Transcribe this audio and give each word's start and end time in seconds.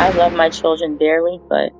I 0.00 0.08
love 0.12 0.32
my 0.32 0.48
children 0.48 0.96
dearly, 0.96 1.38
but 1.46 1.72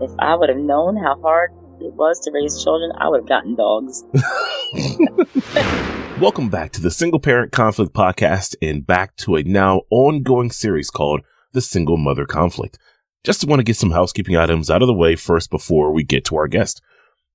if 0.00 0.10
I 0.18 0.34
would 0.34 0.48
have 0.48 0.56
known 0.56 0.96
how 0.96 1.20
hard 1.20 1.50
it 1.78 1.92
was 1.92 2.18
to 2.20 2.30
raise 2.32 2.64
children, 2.64 2.90
I 2.96 3.10
would 3.10 3.20
have 3.20 3.28
gotten 3.28 3.54
dogs. 3.54 4.02
Welcome 6.22 6.48
back 6.48 6.72
to 6.72 6.80
the 6.80 6.90
Single 6.90 7.20
Parent 7.20 7.52
Conflict 7.52 7.92
Podcast 7.92 8.54
and 8.62 8.86
back 8.86 9.14
to 9.16 9.36
a 9.36 9.42
now 9.42 9.82
ongoing 9.90 10.50
series 10.50 10.88
called 10.88 11.20
The 11.52 11.60
Single 11.60 11.98
Mother 11.98 12.24
Conflict. 12.24 12.78
Just 13.24 13.46
want 13.46 13.60
to 13.60 13.64
get 13.64 13.76
some 13.76 13.90
housekeeping 13.90 14.38
items 14.38 14.70
out 14.70 14.80
of 14.80 14.88
the 14.88 14.94
way 14.94 15.14
first 15.14 15.50
before 15.50 15.92
we 15.92 16.04
get 16.04 16.24
to 16.24 16.36
our 16.36 16.48
guest. 16.48 16.80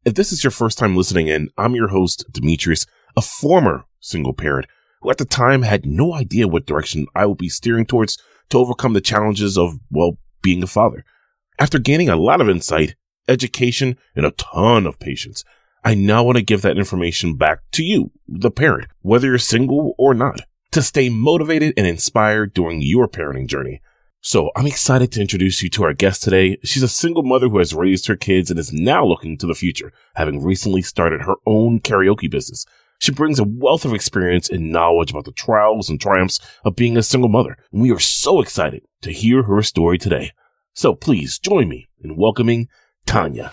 If 0.06 0.16
this 0.16 0.32
is 0.32 0.44
your 0.44 0.50
first 0.50 0.80
time 0.80 0.96
listening 0.96 1.28
in, 1.28 1.50
I'm 1.56 1.76
your 1.76 1.90
host, 1.90 2.26
Demetrius, 2.32 2.88
a 3.16 3.22
former 3.22 3.86
single 4.00 4.34
parent 4.34 4.66
who 5.04 5.12
at 5.12 5.20
the 5.20 5.26
time 5.26 5.62
had 5.62 5.86
no 5.86 6.16
idea 6.16 6.48
what 6.48 6.66
direction 6.66 7.06
I 7.14 7.28
would 7.28 7.38
be 7.38 7.48
steering 7.48 7.86
towards 7.86 8.18
to 8.50 8.58
overcome 8.58 8.94
the 8.94 9.02
challenges 9.02 9.58
of, 9.58 9.80
well, 9.90 10.18
being 10.42 10.64
a 10.64 10.68
father. 10.68 11.04
After 11.60 11.80
gaining 11.80 12.10
a 12.10 12.16
lot 12.16 12.42
of 12.42 12.50
insight, 12.50 12.96
education, 13.28 13.98
and 14.16 14.26
a 14.26 14.32
ton 14.32 14.86
of 14.86 15.00
patience, 15.00 15.44
I 15.84 15.96
now 15.96 16.24
want 16.24 16.38
to 16.38 16.44
give 16.44 16.62
that 16.62 16.78
information 16.78 17.36
back 17.36 17.60
to 17.74 17.84
you, 17.84 18.12
the 18.28 18.52
parent, 18.52 18.90
whether 19.02 19.28
you're 19.28 19.38
single 19.38 19.96
or 19.98 20.14
not, 20.14 20.42
to 20.72 20.82
stay 20.82 21.10
motivated 21.10 21.74
and 21.78 21.86
inspired 21.86 22.54
during 22.54 22.82
your 22.82 23.08
parenting 23.08 23.48
journey. 23.48 23.82
So 24.22 24.52
I'm 24.56 24.66
excited 24.66 25.12
to 25.12 25.22
introduce 25.22 25.62
you 25.62 25.70
to 25.72 25.84
our 25.84 25.94
guest 25.94 26.24
today. 26.24 26.58
She's 26.64 26.84
a 26.84 26.88
single 26.88 27.24
mother 27.24 27.50
who 27.50 27.58
has 27.58 27.74
raised 27.74 28.08
her 28.08 28.16
kids 28.16 28.50
and 28.50 28.58
is 28.58 28.72
now 28.72 29.06
looking 29.06 29.38
to 29.38 29.46
the 29.46 29.54
future, 29.54 29.92
having 30.16 30.42
recently 30.42 30.82
started 30.82 31.24
her 31.24 31.36
own 31.46 31.82
karaoke 31.82 32.32
business. 32.32 32.66
She 33.04 33.12
brings 33.12 33.38
a 33.38 33.44
wealth 33.44 33.84
of 33.84 33.94
experience 33.94 34.50
and 34.50 34.72
knowledge 34.72 35.12
about 35.12 35.26
the 35.26 35.34
trials 35.34 35.90
and 35.90 36.00
triumphs 36.00 36.40
of 36.64 36.78
being 36.78 36.96
a 36.96 37.04
single 37.04 37.28
mother. 37.28 37.58
And 37.74 37.82
we 37.82 37.92
are 37.92 38.00
so 38.00 38.40
excited 38.40 38.82
to 39.02 39.12
hear 39.12 39.44
her 39.44 39.62
story 39.62 39.98
today. 39.98 40.32
So 40.72 40.96
please 40.96 41.38
join 41.38 41.68
me 41.68 41.90
in 42.02 42.16
welcoming 42.16 42.70
Tanya. 43.06 43.52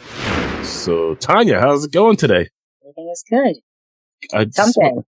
So 0.63 1.17
Tanya, 1.17 1.59
how's 1.59 1.85
it 1.85 1.91
going 1.91 2.17
today? 2.17 2.47
Everything 2.85 3.11
is 3.13 3.25
good. 3.29 3.57
I 4.33 4.45
just 4.57 4.77
want, 4.77 5.05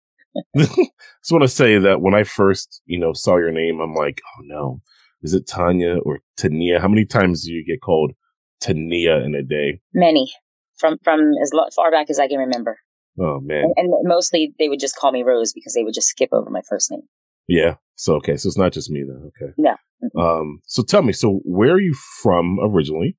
just 0.55 1.31
want 1.31 1.41
to 1.41 1.49
say 1.49 1.77
that 1.77 1.99
when 1.99 2.13
I 2.13 2.23
first, 2.23 2.81
you 2.85 2.97
know, 2.97 3.11
saw 3.11 3.35
your 3.35 3.51
name, 3.51 3.81
I'm 3.81 3.93
like, 3.93 4.21
oh 4.37 4.43
no, 4.43 4.81
is 5.21 5.33
it 5.33 5.47
Tanya 5.47 5.97
or 5.97 6.21
Tania? 6.37 6.79
How 6.79 6.87
many 6.87 7.03
times 7.03 7.43
do 7.43 7.51
you 7.51 7.65
get 7.65 7.81
called 7.81 8.13
Tania 8.61 9.17
in 9.17 9.35
a 9.35 9.43
day? 9.43 9.81
Many. 9.93 10.31
From 10.77 10.97
from 11.03 11.33
as 11.43 11.51
far 11.75 11.91
back 11.91 12.09
as 12.09 12.19
I 12.19 12.29
can 12.29 12.39
remember. 12.39 12.79
Oh 13.19 13.39
man. 13.41 13.65
And, 13.75 13.93
and, 13.93 13.93
mostly 14.03 14.53
they 14.59 14.69
would 14.69 14.79
just 14.79 14.95
call 14.95 15.11
me 15.11 15.23
Rose 15.23 15.51
because 15.53 15.73
they 15.73 15.83
would 15.83 15.93
just 15.93 16.07
skip 16.07 16.29
over 16.31 16.49
my 16.49 16.61
first 16.67 16.91
name. 16.91 17.01
Yeah. 17.47 17.75
So 17.95 18.15
okay, 18.15 18.37
so 18.37 18.47
it's 18.47 18.57
not 18.57 18.71
just 18.71 18.89
me 18.89 19.03
then. 19.05 19.31
Okay. 19.41 19.53
No. 19.57 19.75
Um. 20.21 20.61
So 20.65 20.83
tell 20.83 21.01
me, 21.01 21.11
so 21.11 21.41
where 21.43 21.71
are 21.71 21.81
you 21.81 21.93
from 21.93 22.59
originally? 22.61 23.17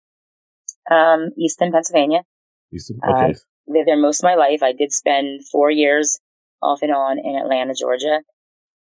Um, 0.90 1.30
Easton, 1.38 1.72
Pennsylvania. 1.72 2.22
Easton. 2.72 2.98
Okay. 3.06 3.32
Uh, 3.32 3.34
lived 3.66 3.88
there 3.88 3.98
most 3.98 4.20
of 4.20 4.24
my 4.24 4.34
life. 4.34 4.62
I 4.62 4.72
did 4.72 4.92
spend 4.92 5.42
four 5.52 5.70
years 5.70 6.18
off 6.62 6.80
and 6.82 6.92
on 6.92 7.18
in 7.18 7.36
Atlanta, 7.36 7.74
Georgia. 7.74 8.20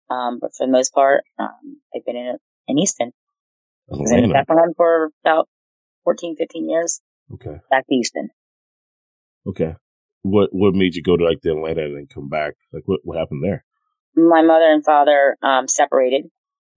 Um, 0.10 0.40
but 0.40 0.52
for 0.56 0.68
the 0.68 0.72
most 0.72 0.94
part, 0.94 1.24
um, 1.40 1.80
I've 1.96 2.06
been 2.06 2.18
in 2.18 2.38
in 2.68 2.78
Easton. 2.78 3.12
I 3.92 3.98
was 3.98 4.12
in 4.12 4.34
for 4.76 5.12
about 5.24 5.48
14, 6.04 6.36
15 6.36 6.70
years. 6.70 7.02
Okay. 7.34 7.58
Back 7.70 7.88
to 7.88 7.94
Easton. 7.94 8.30
Okay 9.48 9.76
what 10.26 10.50
what 10.52 10.74
made 10.74 10.96
you 10.96 11.04
go 11.04 11.16
to 11.16 11.24
like 11.24 11.42
the 11.42 11.52
Atlanta 11.52 11.86
and 11.86 11.96
then 11.96 12.08
come 12.12 12.28
back? 12.30 12.56
Like 12.74 12.84
what 12.86 13.02
what 13.04 13.18
happened 13.18 13.44
there? 13.44 13.64
My 14.16 14.42
mother 14.42 14.66
and 14.66 14.84
father 14.84 15.38
um, 15.44 15.68
separated, 15.68 16.26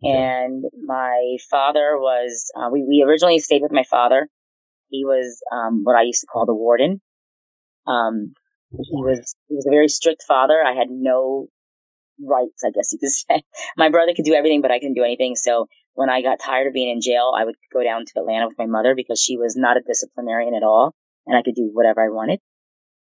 okay. 0.05 0.13
and 0.13 0.65
my 0.85 1.39
father 1.51 1.97
was 1.97 2.45
uh, 2.55 2.69
we 2.71 2.85
we 2.87 3.03
originally 3.07 3.39
stayed 3.39 3.63
with 3.63 3.73
my 3.73 3.85
father. 3.91 4.29
He 4.91 5.05
was 5.05 5.41
um, 5.51 5.81
what 5.85 5.97
I 5.97 6.03
used 6.03 6.21
to 6.21 6.27
call 6.27 6.45
the 6.45 6.55
warden. 6.55 7.01
Um, 7.87 8.35
he 8.71 8.77
was 8.93 9.35
he 9.49 9.55
was 9.55 9.67
a 9.67 9.71
very 9.71 9.89
strict 9.89 10.25
father. 10.28 10.62
I 10.62 10.75
had 10.75 10.89
no 10.91 11.47
rights, 12.21 12.65
I 12.67 12.71
guess 12.71 12.93
you 12.93 12.99
could 12.99 13.09
say. 13.12 13.43
My 13.78 13.89
brother 13.89 14.12
could 14.15 14.27
do 14.27 14.34
everything, 14.34 14.61
but 14.61 14.71
I 14.71 14.78
couldn't 14.78 14.95
do 14.95 15.05
anything. 15.05 15.37
So 15.37 15.69
when 15.95 16.11
I 16.11 16.21
got 16.21 16.39
tired 16.39 16.67
of 16.67 16.75
being 16.75 16.91
in 16.91 17.01
jail, 17.01 17.33
I 17.34 17.47
would 17.47 17.56
go 17.72 17.83
down 17.83 18.05
to 18.05 18.21
Atlanta 18.21 18.47
with 18.47 18.59
my 18.59 18.67
mother 18.67 18.95
because 18.95 19.22
she 19.22 19.39
was 19.39 19.56
not 19.56 19.78
a 19.78 19.81
disciplinarian 19.87 20.55
at 20.55 20.62
all, 20.62 20.95
and 21.27 21.34
I 21.34 21.43
could 21.43 21.55
do 21.55 21.71
whatever 21.72 22.05
I 22.05 22.11
wanted. 22.11 22.41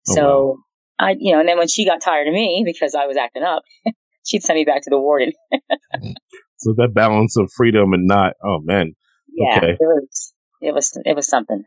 Oh, 0.08 0.16
so 0.16 0.46
wow. 0.48 0.56
I, 1.00 1.16
you 1.18 1.32
know, 1.32 1.40
and 1.40 1.48
then 1.48 1.58
when 1.58 1.68
she 1.68 1.86
got 1.86 2.02
tired 2.02 2.28
of 2.28 2.34
me 2.34 2.64
because 2.66 2.94
I 2.94 3.06
was 3.06 3.18
acting 3.18 3.44
up, 3.44 3.64
she'd 4.26 4.44
send 4.44 4.58
me 4.58 4.66
back 4.66 4.82
to 4.84 4.90
the 4.90 5.00
warden. 5.00 5.32
so 6.58 6.74
that 6.78 6.94
balance 6.94 7.38
of 7.38 7.52
freedom 7.56 7.94
and 7.94 8.06
not, 8.06 8.34
oh 8.44 8.60
man. 8.62 8.94
Yeah, 9.32 9.58
okay. 9.58 9.72
it 9.72 9.78
was, 9.80 10.34
it 10.62 10.74
was, 10.74 11.02
it 11.06 11.16
was 11.16 11.28
something. 11.28 11.64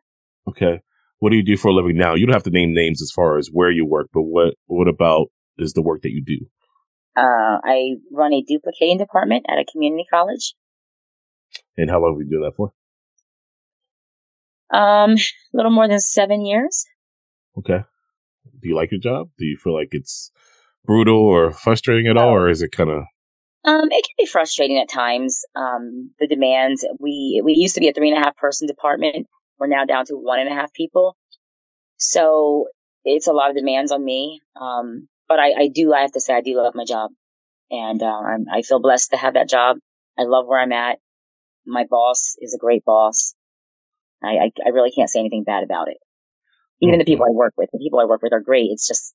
Okay. 0.48 0.80
What 1.20 1.30
do 1.30 1.36
you 1.36 1.44
do 1.44 1.56
for 1.56 1.68
a 1.68 1.72
living 1.72 1.96
now? 1.96 2.14
You 2.14 2.26
don't 2.26 2.34
have 2.34 2.42
to 2.44 2.50
name 2.50 2.74
names 2.74 3.00
as 3.00 3.12
far 3.14 3.38
as 3.38 3.48
where 3.50 3.70
you 3.70 3.86
work, 3.86 4.08
but 4.12 4.22
what, 4.22 4.54
what 4.66 4.88
about 4.88 5.28
is 5.56 5.72
the 5.72 5.82
work 5.82 6.02
that 6.02 6.10
you 6.10 6.22
do? 6.22 6.46
Uh, 7.16 7.60
I 7.64 7.96
run 8.10 8.32
a 8.32 8.42
duplicating 8.42 8.98
department 8.98 9.46
at 9.48 9.58
a 9.58 9.64
community 9.70 10.04
college. 10.12 10.54
And 11.76 11.88
how 11.88 12.00
long 12.00 12.14
have 12.14 12.18
you 12.18 12.24
been 12.24 12.40
doing 12.40 12.50
that 12.50 12.56
for? 12.56 12.72
Um, 14.76 15.12
a 15.12 15.56
little 15.56 15.70
more 15.70 15.86
than 15.86 16.00
seven 16.00 16.44
years. 16.44 16.86
Okay 17.58 17.84
do 18.60 18.68
you 18.68 18.76
like 18.76 18.90
your 18.90 19.00
job? 19.00 19.28
Do 19.38 19.44
you 19.44 19.56
feel 19.56 19.74
like 19.74 19.88
it's 19.92 20.30
brutal 20.84 21.18
or 21.18 21.52
frustrating 21.52 22.08
at 22.08 22.16
all, 22.16 22.30
or 22.34 22.48
is 22.48 22.62
it 22.62 22.72
kind 22.72 22.90
of? 22.90 23.04
Um, 23.64 23.88
it 23.92 24.04
can 24.04 24.14
be 24.18 24.26
frustrating 24.26 24.78
at 24.78 24.88
times. 24.88 25.42
Um, 25.54 26.10
the 26.18 26.26
demands 26.26 26.84
we 26.98 27.40
we 27.44 27.54
used 27.54 27.74
to 27.74 27.80
be 27.80 27.88
a 27.88 27.92
three 27.92 28.10
and 28.10 28.18
a 28.18 28.24
half 28.24 28.36
person 28.36 28.66
department. 28.66 29.26
We're 29.58 29.68
now 29.68 29.84
down 29.84 30.06
to 30.06 30.14
one 30.14 30.40
and 30.40 30.48
a 30.48 30.54
half 30.54 30.72
people. 30.72 31.16
So 31.96 32.66
it's 33.04 33.28
a 33.28 33.32
lot 33.32 33.50
of 33.50 33.56
demands 33.56 33.92
on 33.92 34.04
me. 34.04 34.40
Um, 34.60 35.08
but 35.28 35.38
I, 35.38 35.52
I 35.52 35.68
do, 35.72 35.92
I 35.92 36.00
have 36.00 36.12
to 36.12 36.20
say, 36.20 36.34
I 36.34 36.40
do 36.40 36.56
love 36.56 36.74
my 36.74 36.84
job, 36.84 37.10
and 37.70 38.02
uh, 38.02 38.20
i 38.52 38.62
feel 38.62 38.80
blessed 38.80 39.10
to 39.10 39.16
have 39.16 39.34
that 39.34 39.48
job. 39.48 39.76
I 40.18 40.24
love 40.24 40.46
where 40.46 40.60
I'm 40.60 40.72
at. 40.72 40.98
My 41.64 41.84
boss 41.88 42.34
is 42.40 42.54
a 42.54 42.58
great 42.58 42.84
boss. 42.84 43.34
I, 44.22 44.28
I, 44.28 44.50
I 44.66 44.68
really 44.70 44.90
can't 44.90 45.08
say 45.08 45.20
anything 45.20 45.44
bad 45.44 45.62
about 45.64 45.88
it. 45.88 45.96
Even 46.82 46.98
the 46.98 47.04
people 47.04 47.26
I 47.26 47.32
work 47.32 47.54
with, 47.56 47.70
the 47.72 47.78
people 47.78 48.00
I 48.00 48.04
work 48.04 48.22
with 48.22 48.32
are 48.32 48.40
great. 48.40 48.70
It's 48.70 48.86
just 48.86 49.14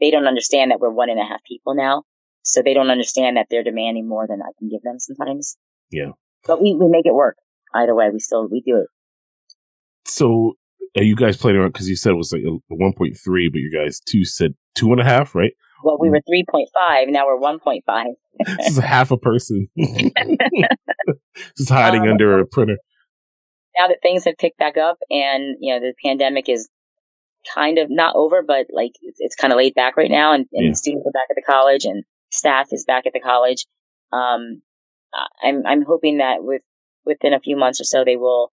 they 0.00 0.10
don't 0.10 0.26
understand 0.26 0.70
that 0.70 0.80
we're 0.80 0.90
one 0.90 1.10
and 1.10 1.20
a 1.20 1.24
half 1.24 1.40
people 1.46 1.74
now. 1.74 2.02
So 2.42 2.60
they 2.60 2.74
don't 2.74 2.90
understand 2.90 3.36
that 3.36 3.46
they're 3.50 3.62
demanding 3.62 4.08
more 4.08 4.26
than 4.26 4.42
I 4.42 4.50
can 4.58 4.68
give 4.68 4.82
them 4.82 4.98
sometimes. 4.98 5.56
Yeah. 5.90 6.10
But 6.46 6.60
we, 6.60 6.74
we 6.74 6.88
make 6.88 7.06
it 7.06 7.14
work. 7.14 7.36
Either 7.74 7.94
way, 7.94 8.10
we 8.12 8.18
still, 8.18 8.48
we 8.48 8.60
do 8.60 8.76
it. 8.78 8.88
So 10.06 10.54
are 10.96 11.02
you 11.02 11.16
guys 11.16 11.36
playing 11.36 11.56
around? 11.56 11.72
Cause 11.72 11.88
you 11.88 11.96
said 11.96 12.12
it 12.12 12.16
was 12.16 12.32
like 12.32 12.42
1.3, 12.42 13.16
but 13.52 13.58
you 13.58 13.72
guys 13.72 14.00
two 14.00 14.24
said 14.24 14.54
two 14.74 14.92
and 14.92 15.00
a 15.00 15.04
half, 15.04 15.34
right? 15.34 15.52
Well, 15.82 15.98
we 15.98 16.10
were 16.10 16.20
3.5. 16.20 17.08
Now 17.08 17.26
we're 17.26 17.38
1.5. 17.38 18.04
this 18.58 18.68
is 18.68 18.78
half 18.78 19.10
a 19.10 19.16
person. 19.16 19.68
Just 19.76 21.70
hiding 21.70 22.02
um, 22.02 22.08
under 22.08 22.38
a 22.40 22.46
printer. 22.46 22.76
Now 23.78 23.88
that 23.88 23.98
things 24.02 24.24
have 24.24 24.36
picked 24.38 24.58
back 24.58 24.76
up 24.76 24.98
and, 25.10 25.56
you 25.60 25.72
know, 25.72 25.80
the 25.80 25.94
pandemic 26.04 26.48
is 26.48 26.68
kind 27.52 27.78
of 27.78 27.88
not 27.90 28.16
over, 28.16 28.42
but 28.42 28.66
like 28.72 28.92
it's, 29.02 29.18
it's 29.20 29.36
kind 29.36 29.52
of 29.52 29.56
laid 29.56 29.74
back 29.74 29.96
right 29.96 30.10
now, 30.10 30.32
and, 30.32 30.46
and 30.52 30.68
yeah. 30.68 30.72
students 30.72 31.06
are 31.06 31.12
back 31.12 31.28
at 31.30 31.36
the 31.36 31.42
college, 31.42 31.84
and 31.84 32.04
staff 32.30 32.68
is 32.72 32.84
back 32.84 33.06
at 33.06 33.12
the 33.12 33.20
college. 33.20 33.66
Um, 34.12 34.62
I'm 35.42 35.66
I'm 35.66 35.82
hoping 35.82 36.18
that 36.18 36.42
with 36.42 36.62
within 37.04 37.32
a 37.32 37.40
few 37.40 37.56
months 37.56 37.80
or 37.80 37.84
so, 37.84 38.04
they 38.04 38.16
will 38.16 38.52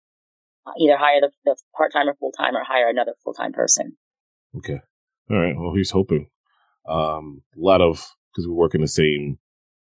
either 0.81 0.97
hire 0.97 1.21
the, 1.21 1.31
the 1.45 1.57
part 1.77 1.93
time 1.93 2.09
or 2.09 2.15
full 2.15 2.33
time, 2.33 2.57
or 2.57 2.65
hire 2.65 2.89
another 2.89 3.15
full 3.25 3.35
time 3.35 3.53
person. 3.53 3.97
Okay, 4.57 4.81
all 5.31 5.39
right. 5.39 5.55
Well, 5.57 5.75
he's 5.75 5.91
hoping. 5.91 6.29
Um, 6.89 7.43
a 7.57 7.61
lot 7.61 7.81
of 7.81 8.07
because 8.33 8.47
we 8.47 8.55
work 8.55 8.75
in 8.75 8.81
the 8.81 8.89
same 8.89 9.39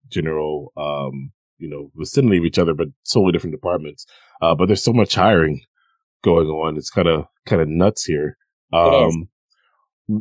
general, 0.08 0.72
um, 0.76 1.32
you 1.58 1.68
know, 1.68 1.90
vicinity 1.94 2.38
of 2.38 2.44
each 2.44 2.58
other, 2.58 2.74
but 2.74 2.88
totally 3.12 3.32
different 3.32 3.54
departments. 3.54 4.06
Uh, 4.40 4.54
but 4.54 4.66
there's 4.66 4.82
so 4.82 4.92
much 4.92 5.14
hiring 5.14 5.62
going 6.22 6.48
on. 6.48 6.76
It's 6.76 6.91
kind 6.91 7.08
of 7.08 7.26
kind 7.46 7.62
of 7.62 7.68
nuts 7.68 8.04
here. 8.04 8.36
Um, 8.72 9.28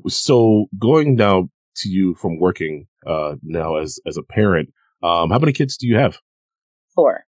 so 0.07 0.65
going 0.77 1.15
now 1.15 1.49
to 1.77 1.89
you 1.89 2.15
from 2.15 2.39
working, 2.39 2.87
uh, 3.05 3.35
now 3.41 3.77
as, 3.77 3.99
as 4.05 4.17
a 4.17 4.23
parent, 4.23 4.69
um, 5.01 5.29
how 5.29 5.39
many 5.39 5.53
kids 5.53 5.77
do 5.77 5.87
you 5.87 5.95
have? 5.97 6.17
Four. 6.95 7.25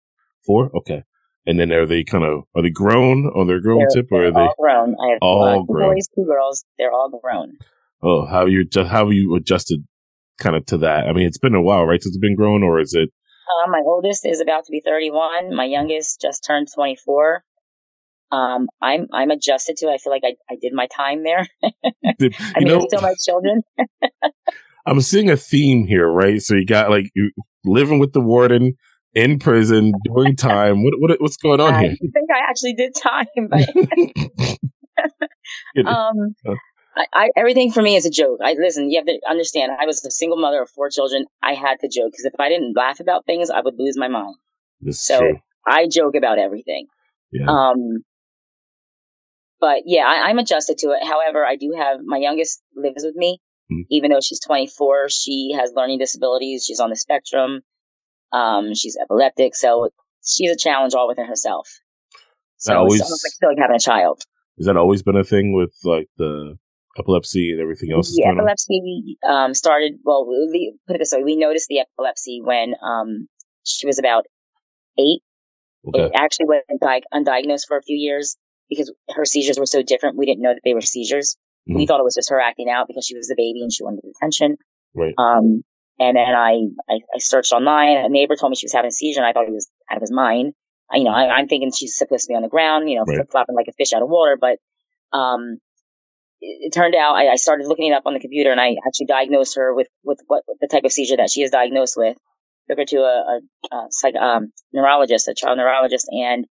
Four? 0.47 0.71
Okay. 0.77 1.05
And 1.47 1.59
then 1.59 1.73
are 1.73 1.87
they 1.87 2.05
kind 2.05 2.25
of, 2.25 2.45
are 2.55 2.63
they 2.63 2.71
grown 2.71 3.27
on 3.27 3.47
their 3.47 3.61
grown 3.61 3.79
they're, 3.79 4.03
tip 4.03 4.13
or 4.13 4.27
are 4.27 4.33
they 4.33 4.41
all 4.41 4.55
grown? 4.59 4.97
I 5.03 5.11
have 5.13 5.19
all 5.23 5.67
two 5.67 5.73
grown. 5.73 5.95
boys, 5.95 6.09
two 6.15 6.25
girls. 6.25 6.65
They're 6.79 6.93
all 6.93 7.11
grown. 7.23 7.57
Oh, 8.03 8.27
how 8.27 8.47
you 8.47 8.65
how 8.75 8.85
have 8.85 9.13
you 9.13 9.35
adjusted 9.35 9.85
kind 10.39 10.57
of 10.57 10.67
to 10.67 10.79
that? 10.79 11.09
I 11.09 11.13
mean, 11.13 11.27
it's 11.27 11.39
been 11.39 11.55
a 11.55 11.63
while, 11.63 11.85
right? 11.85 12.01
Since 12.01 12.15
it's 12.15 12.21
been 12.21 12.37
grown 12.37 12.63
or 12.63 12.81
is 12.81 12.95
it? 12.95 13.11
Uh, 13.65 13.71
my 13.71 13.81
oldest 13.85 14.27
is 14.27 14.41
about 14.41 14.67
to 14.67 14.71
be 14.71 14.81
31. 14.85 15.55
My 15.55 15.65
youngest 15.65 16.21
just 16.21 16.45
turned 16.45 16.69
24 16.73 17.43
um, 18.31 18.69
I'm 18.83 19.09
I'm 19.13 19.31
adjusted 19.31 19.77
to. 19.79 19.87
It. 19.87 19.95
I 19.95 19.99
feel 19.99 20.13
like 20.13 20.25
I, 20.25 20.35
I 20.51 20.57
did 20.61 20.73
my 20.73 20.87
time 20.87 21.25
there. 21.25 21.49
I 21.63 21.71
mean, 22.59 22.67
know, 22.67 22.87
still 22.87 23.01
my 23.01 23.15
children. 23.25 23.63
I'm 24.87 25.01
seeing 25.01 25.31
a 25.31 25.37
theme 25.37 25.87
here, 25.87 26.09
right? 26.09 26.41
So 26.41 26.55
you 26.55 26.67
got 26.67 26.91
like 26.91 27.11
you 27.15 27.31
living 27.65 27.99
with 27.99 28.13
the 28.13 28.21
warden 28.21 28.75
in 29.15 29.39
prison 29.39 29.93
doing 30.05 30.37
time. 30.37 30.83
What, 30.85 30.95
what 30.99 31.21
what's 31.21 31.37
going 31.37 31.61
on 31.61 31.75
I 31.75 31.89
here? 31.89 31.97
think 32.01 32.31
I 32.35 32.49
actually 32.49 32.75
did 32.75 32.95
time, 32.95 33.27
but 33.51 33.69
um, 35.87 36.35
I, 36.97 37.07
I, 37.15 37.31
everything 37.37 37.71
for 37.73 37.83
me 37.83 37.97
is 37.97 38.07
a 38.07 38.11
joke. 38.11 38.41
I 38.45 38.55
listen. 38.59 38.91
You 38.91 38.99
have 38.99 39.07
to 39.07 39.19
understand. 39.29 39.73
I 39.79 39.87
was 39.87 40.05
a 40.05 40.11
single 40.11 40.39
mother 40.39 40.63
of 40.63 40.71
four 40.71 40.91
children. 40.91 41.27
I 41.43 41.55
had 41.55 41.81
to 41.81 41.89
joke 41.89 42.13
because 42.13 42.25
if 42.25 42.39
I 42.39 42.49
didn't 42.49 42.77
laugh 42.77 43.01
about 43.01 43.25
things, 43.27 43.51
I 43.51 43.61
would 43.61 43.75
lose 43.79 43.97
my 43.97 44.09
mind. 44.09 44.37
So 44.91 45.19
true. 45.19 45.39
I 45.67 45.87
joke 45.87 46.15
about 46.15 46.39
everything. 46.39 46.87
Yeah. 47.33 47.47
Um, 47.47 48.05
but 49.61 49.83
yeah, 49.87 50.05
I, 50.07 50.29
I'm 50.29 50.39
adjusted 50.39 50.79
to 50.79 50.89
it. 50.91 51.05
However, 51.07 51.45
I 51.45 51.57
do 51.57 51.75
have 51.77 51.99
my 52.05 52.19
youngest 52.19 52.63
lives 52.77 53.05
with 53.05 53.17
me, 53.17 53.41
Mhm. 53.71 53.85
even 53.91 54.11
though 54.11 54.21
she's 54.21 54.41
24. 54.41 55.09
She 55.11 55.53
has 55.59 55.73
learning 55.75 55.99
disabilities. 55.99 56.65
She's 56.67 56.81
on 56.81 56.91
the 56.91 56.97
spectrum. 56.97 57.61
Um, 58.33 58.75
she's 58.75 58.97
epileptic, 59.03 59.55
so 59.55 59.89
she's 60.25 60.51
a 60.51 60.57
challenge 60.57 60.95
all 60.95 61.09
within 61.09 61.27
herself. 61.27 61.69
So 62.59 62.73
That 62.73 62.79
always- 62.79 63.01
it's 63.01 63.09
almost 63.09 63.25
like 63.25 63.33
still 63.33 63.49
like 63.51 63.59
having 63.59 63.77
a 63.77 63.81
child. 63.81 64.23
Has 64.59 64.67
that 64.67 64.77
always 64.77 65.03
been 65.03 65.17
a 65.17 65.25
thing 65.25 65.53
with 65.55 65.73
like 65.85 66.09
the 66.19 66.59
epilepsy 66.99 67.53
and 67.53 67.61
everything 67.61 67.93
else? 67.93 68.09
the 68.11 68.17
that's 68.23 68.25
going 68.27 68.39
on? 68.39 68.41
epilepsy 68.41 69.19
um, 69.27 69.55
started. 69.55 69.95
Well, 70.05 70.27
we, 70.27 70.77
put 70.87 70.97
it 70.97 70.99
this 70.99 71.13
way: 71.13 71.23
we 71.23 71.37
noticed 71.37 71.69
the 71.69 71.79
epilepsy 71.81 72.41
when 72.43 72.75
um, 72.83 73.29
she 73.65 73.87
was 73.87 73.99
about 73.99 74.27
eight. 74.99 75.21
Okay. 75.87 76.07
It 76.07 76.13
actually 76.17 76.47
went 76.47 76.65
di- 76.81 77.03
undiagnosed 77.15 77.67
for 77.69 77.77
a 77.77 77.83
few 77.83 77.97
years 77.97 78.37
because 78.69 78.93
her 79.15 79.25
seizures 79.25 79.59
were 79.59 79.67
so 79.67 79.83
different. 79.83 80.17
We 80.17 80.27
didn't 80.27 80.43
know 80.43 80.53
that 80.55 80.61
they 80.65 80.75
were 80.75 80.81
seizures. 80.81 81.37
We 81.67 81.85
Mhm. 81.85 81.89
thought 81.89 82.01
it 82.01 82.05
was 82.05 82.15
just 82.15 82.31
her 82.31 82.41
acting 82.41 82.71
out 82.71 82.87
because 82.89 83.05
she 83.07 83.17
was 83.17 83.31
a 83.31 83.35
baby 83.37 83.61
and 83.63 83.73
she 83.73 83.83
wanted 83.85 84.01
attention. 84.17 84.57
Right. 84.95 85.15
Um, 85.19 85.63
and 85.99 86.17
then 86.17 86.35
I, 86.35 86.61
I, 86.89 87.01
I 87.15 87.19
searched 87.19 87.53
online. 87.53 87.97
A 87.99 88.09
neighbor 88.09 88.37
told 88.37 88.51
me 88.51 88.57
she 88.57 88.67
was 88.67 88.73
having 88.73 88.89
a 88.89 88.93
seizure, 88.93 89.21
and 89.21 89.27
I 89.27 89.33
thought 89.33 89.47
he 89.47 89.53
was 89.53 89.69
out 89.91 89.97
of 89.97 90.01
his 90.03 90.13
mind. 90.13 90.55
I, 90.91 90.97
you 90.99 91.05
know, 91.05 91.11
I, 91.11 91.29
I'm 91.37 91.49
thinking 91.49 91.71
she's 91.73 91.97
supposed 91.97 92.25
to 92.25 92.29
be 92.33 92.37
on 92.37 92.43
the 92.43 92.49
ground, 92.49 92.89
you 92.89 92.97
know, 92.97 93.05
Right. 93.07 93.17
flip 93.17 93.29
flopping 93.31 93.55
like 93.57 93.67
a 93.69 93.73
fish 93.73 93.93
out 93.93 94.03
of 94.03 94.09
water. 94.09 94.39
But 94.41 94.59
um, 95.13 95.59
it, 96.41 96.69
it 96.69 96.73
turned 96.73 96.95
out 96.95 97.15
I, 97.17 97.29
I 97.33 97.37
started 97.37 97.67
looking 97.67 97.89
it 97.91 97.95
up 97.95 98.05
on 98.07 98.15
the 98.15 98.21
computer, 98.21 98.51
and 98.53 98.61
I 98.61 98.77
actually 98.87 99.07
diagnosed 99.07 99.57
her 99.57 99.75
with 99.75 99.89
with 100.05 100.21
what 100.29 100.45
the 100.61 100.69
type 100.69 100.85
of 100.85 100.93
seizure 100.93 101.17
that 101.17 101.31
she 101.31 101.43
is 101.43 101.51
diagnosed 101.51 101.95
with. 101.97 102.17
Took 102.71 102.79
her 102.79 102.85
to 102.85 102.97
a, 102.99 103.41
a, 103.73 103.77
a 103.77 103.87
psych, 103.91 104.15
um, 104.15 104.53
neurologist, 104.73 105.27
a 105.27 105.35
child 105.35 105.59
neurologist, 105.59 106.07
and 106.11 106.47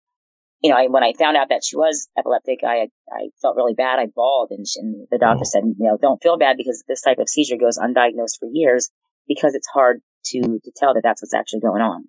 you 0.63 0.71
know, 0.71 0.77
I, 0.77 0.87
when 0.89 1.03
I 1.05 1.13
found 1.19 1.37
out 1.37 1.49
that 1.51 1.63
she 1.65 1.77
was 1.77 2.09
epileptic, 2.19 2.61
I 2.65 2.89
I 3.11 3.29
felt 3.43 3.57
really 3.57 3.75
bad. 3.75 3.99
I 3.99 4.07
bawled, 4.07 4.51
and, 4.51 4.67
she, 4.67 4.81
and 4.81 5.07
the 5.11 5.19
doctor 5.19 5.43
Oh. 5.43 5.45
said, 5.45 5.63
you 5.65 5.75
know, 5.87 5.99
don't 6.01 6.23
feel 6.23 6.39
bad 6.39 6.57
because 6.57 6.83
this 6.89 7.03
type 7.03 7.19
of 7.19 7.29
seizure 7.29 7.57
goes 7.57 7.79
undiagnosed 7.79 8.39
for 8.41 8.49
years 8.53 8.91
because 9.29 9.55
it's 9.55 9.69
hard 9.69 10.01
to 10.27 10.41
to 10.41 10.73
tell 10.77 10.95
that 10.95 11.03
that's 11.03 11.23
what's 11.23 11.35
actually 11.35 11.61
going 11.61 11.83
on. 11.83 12.05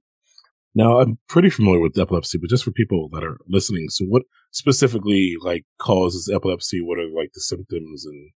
Now 0.76 1.00
I'm 1.00 1.18
pretty 1.28 1.50
familiar 1.50 1.80
with 1.80 1.98
epilepsy, 1.98 2.38
but 2.38 2.50
just 2.50 2.64
for 2.64 2.72
people 2.72 3.10
that 3.14 3.24
are 3.24 3.38
listening, 3.48 3.88
so 3.90 4.06
what 4.06 4.24
specifically 4.52 5.36
like 5.42 5.66
causes 5.80 6.30
epilepsy? 6.34 6.82
What 6.82 7.00
are 7.00 7.10
like 7.10 7.32
the 7.34 7.42
symptoms 7.42 8.06
and 8.06 8.32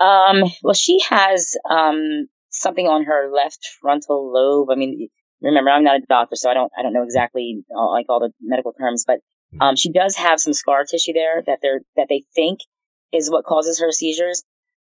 Um, 0.00 0.50
well, 0.62 0.74
she 0.74 1.00
has 1.08 1.54
um 1.70 2.26
something 2.50 2.86
on 2.86 3.04
her 3.04 3.30
left 3.32 3.66
frontal 3.80 4.32
lobe. 4.32 4.70
I 4.70 4.74
mean, 4.74 5.08
remember, 5.42 5.70
I'm 5.70 5.84
not 5.84 5.96
a 5.96 6.06
doctor, 6.08 6.36
so 6.36 6.50
I 6.50 6.54
don't 6.54 6.72
I 6.78 6.82
don't 6.82 6.92
know 6.92 7.02
exactly 7.04 7.64
uh, 7.76 7.88
like 7.90 8.06
all 8.08 8.20
the 8.20 8.30
medical 8.40 8.72
terms, 8.72 9.04
but 9.06 9.18
um, 9.60 9.76
she 9.76 9.90
does 9.90 10.16
have 10.16 10.40
some 10.40 10.52
scar 10.52 10.84
tissue 10.84 11.12
there 11.12 11.42
that 11.46 11.58
they're 11.62 11.80
that 11.96 12.06
they 12.08 12.24
think 12.34 12.60
is 13.12 13.30
what 13.30 13.44
causes 13.44 13.80
her 13.80 13.92
seizures. 13.92 14.42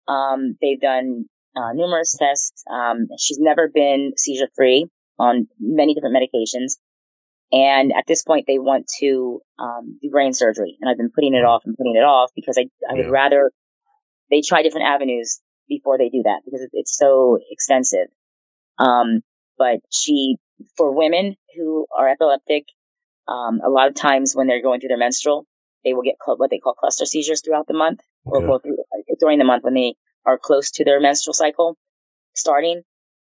Um, 0.08 0.56
they've 0.60 0.80
done 0.80 1.26
uh, 1.56 1.72
numerous 1.74 2.16
tests. 2.18 2.64
Um, 2.70 3.06
she's 3.18 3.38
never 3.38 3.68
been 3.72 4.12
seizure 4.16 4.48
free 4.56 4.86
on 5.18 5.46
many 5.60 5.94
different 5.94 6.16
medications. 6.16 6.76
And 7.52 7.92
at 7.96 8.04
this 8.08 8.24
point, 8.24 8.46
they 8.46 8.58
want 8.58 8.86
to 9.00 9.40
um, 9.58 9.98
do 10.02 10.10
brain 10.10 10.32
surgery. 10.32 10.76
And 10.80 10.90
I've 10.90 10.96
been 10.96 11.10
putting 11.14 11.34
it 11.34 11.44
off 11.44 11.62
and 11.64 11.76
putting 11.76 11.94
it 11.94 12.02
off 12.04 12.30
because 12.34 12.58
I, 12.58 12.66
I 12.90 12.94
would 12.94 13.06
Yeah. 13.06 13.10
rather 13.10 13.52
they 14.30 14.40
try 14.40 14.62
different 14.62 14.86
avenues 14.86 15.40
before 15.68 15.98
they 15.98 16.08
do 16.08 16.22
that 16.24 16.42
because 16.44 16.66
it's 16.72 16.96
so 16.96 17.38
extensive. 17.50 18.08
Um, 18.78 19.22
but 19.58 19.80
she, 19.90 20.36
for 20.76 20.92
women 20.94 21.36
who 21.56 21.86
are 21.96 22.08
epileptic, 22.08 22.64
um, 23.28 23.60
a 23.64 23.68
lot 23.70 23.88
of 23.88 23.94
times 23.94 24.34
when 24.34 24.46
they're 24.46 24.62
going 24.62 24.80
through 24.80 24.88
their 24.88 24.98
menstrual, 24.98 25.46
they 25.84 25.94
will 25.94 26.02
get 26.02 26.16
cl- 26.24 26.36
what 26.38 26.50
they 26.50 26.58
call 26.58 26.74
cluster 26.74 27.06
seizures 27.06 27.42
throughout 27.42 27.66
the 27.66 27.74
month 27.74 28.00
or 28.24 28.40
well, 28.48 28.58
through- 28.58 28.76
during 29.20 29.38
the 29.38 29.44
month 29.44 29.64
when 29.64 29.74
they 29.74 29.94
are 30.26 30.38
close 30.38 30.70
to 30.72 30.84
their 30.84 31.00
menstrual 31.00 31.34
cycle 31.34 31.76
starting. 32.34 32.82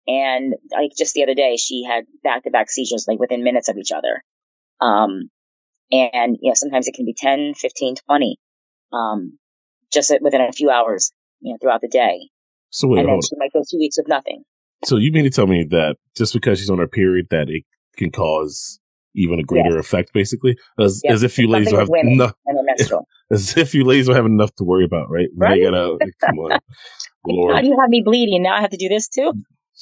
And 0.07 0.53
like 0.71 0.91
just 0.97 1.13
the 1.13 1.23
other 1.23 1.33
day, 1.33 1.57
she 1.57 1.83
had 1.83 2.05
back 2.23 2.43
to 2.43 2.51
back 2.51 2.69
seizures 2.69 3.05
like 3.07 3.19
within 3.19 3.43
minutes 3.43 3.69
of 3.69 3.77
each 3.77 3.91
other. 3.91 4.23
Um, 4.79 5.29
and 5.91 6.37
you 6.41 6.49
know, 6.49 6.53
sometimes 6.55 6.87
it 6.87 6.93
can 6.93 7.05
be 7.05 7.13
10, 7.17 7.53
15, 7.55 7.95
20, 8.05 8.37
um, 8.93 9.37
just 9.91 10.13
within 10.21 10.41
a 10.41 10.51
few 10.51 10.69
hours, 10.69 11.11
you 11.41 11.53
know, 11.53 11.57
throughout 11.61 11.81
the 11.81 11.87
day. 11.87 12.29
so 12.69 12.87
wait, 12.87 12.99
and 12.99 13.09
then 13.09 13.21
she 13.21 13.35
might 13.37 13.53
go 13.53 13.61
two 13.69 13.77
weeks 13.77 13.97
with 13.97 14.07
nothing. 14.07 14.43
So 14.85 14.97
you 14.97 15.11
mean 15.11 15.23
to 15.23 15.29
tell 15.29 15.47
me 15.47 15.65
that 15.71 15.97
just 16.15 16.33
because 16.33 16.59
she's 16.59 16.69
on 16.69 16.77
her 16.77 16.87
period 16.87 17.27
that 17.31 17.49
it 17.49 17.63
can 17.97 18.11
cause 18.11 18.79
even 19.15 19.39
a 19.39 19.43
greater 19.43 19.77
effect, 19.79 20.11
basically, 20.13 20.57
as, 20.79 21.01
Yes. 21.03 21.15
as 21.15 21.23
if 21.23 21.37
you 21.39 21.47
ladies 21.47 21.71
have 21.71 21.89
enough, 22.03 22.33
and 22.45 22.57
their 22.57 22.63
menstrual. 22.63 23.07
as 23.31 23.55
if 23.57 23.73
you 23.73 23.83
ladies 23.85 24.07
don't 24.07 24.15
have 24.15 24.25
enough 24.25 24.53
to 24.55 24.63
worry 24.63 24.85
about, 24.85 25.09
right? 25.09 25.29
Now 25.35 25.53
you 25.53 25.65
Right? 25.65 25.73
gotta 25.73 25.97
come 26.25 26.39
on, 26.39 26.59
Lord, 27.25 27.61
do 27.61 27.67
you 27.67 27.77
have 27.79 27.89
me 27.89 28.01
bleeding? 28.05 28.43
Now 28.43 28.55
I 28.55 28.61
have 28.61 28.71
to 28.71 28.77
do 28.77 28.89
this 28.89 29.07
too? 29.07 29.33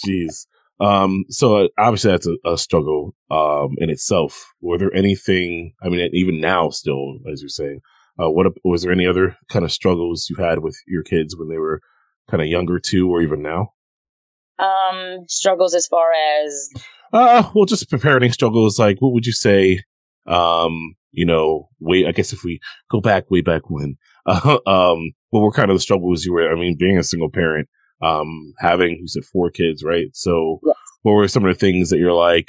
jeez. 0.05 0.45
Um, 0.79 1.23
so 1.29 1.65
uh, 1.65 1.67
obviously 1.77 2.11
that's 2.11 2.27
a, 2.27 2.35
a 2.45 2.57
struggle 2.57 3.15
um 3.29 3.75
in 3.77 3.89
itself. 3.89 4.53
Were 4.61 4.77
there 4.77 4.93
anything? 4.93 5.73
I 5.81 5.89
mean, 5.89 6.09
even 6.13 6.39
now, 6.39 6.69
still, 6.69 7.19
as 7.31 7.41
you're 7.41 7.49
saying, 7.49 7.79
uh, 8.21 8.29
what 8.29 8.47
was 8.63 8.83
there 8.83 8.91
any 8.91 9.07
other 9.07 9.35
kind 9.49 9.65
of 9.65 9.71
struggles 9.71 10.27
you 10.29 10.35
had 10.37 10.59
with 10.59 10.77
your 10.87 11.03
kids 11.03 11.35
when 11.37 11.49
they 11.49 11.57
were 11.57 11.81
kind 12.29 12.41
of 12.41 12.47
younger 12.47 12.79
too, 12.79 13.09
or 13.09 13.21
even 13.21 13.41
now? 13.41 13.73
Um, 14.59 15.25
struggles 15.27 15.73
as 15.73 15.87
far 15.87 16.05
as 16.43 16.69
Uh, 17.11 17.49
well, 17.53 17.65
just 17.65 17.89
parenting 17.89 18.33
struggles. 18.33 18.79
Like, 18.79 18.97
what 19.01 19.13
would 19.13 19.25
you 19.25 19.31
say? 19.33 19.81
Um, 20.25 20.95
you 21.11 21.25
know, 21.25 21.69
way. 21.79 22.05
I 22.07 22.11
guess 22.11 22.33
if 22.33 22.43
we 22.43 22.59
go 22.89 23.01
back 23.01 23.29
way 23.29 23.41
back 23.41 23.69
when, 23.69 23.97
uh, 24.25 24.57
um, 24.67 25.11
what 25.29 25.41
were 25.41 25.51
kind 25.51 25.69
of 25.69 25.75
the 25.75 25.81
struggles 25.81 26.25
you 26.25 26.33
were? 26.33 26.51
I 26.51 26.55
mean, 26.55 26.75
being 26.77 26.97
a 26.97 27.03
single 27.03 27.29
parent, 27.29 27.67
um, 28.01 28.53
having 28.59 28.97
you 28.99 29.07
said 29.07 29.25
four 29.25 29.49
kids, 29.51 29.83
right? 29.83 30.07
So, 30.13 30.59
Yes. 30.65 30.75
what 31.03 31.13
were 31.13 31.27
some 31.27 31.45
of 31.45 31.53
the 31.53 31.59
things 31.59 31.89
that 31.89 31.97
you're 31.99 32.13
like, 32.13 32.47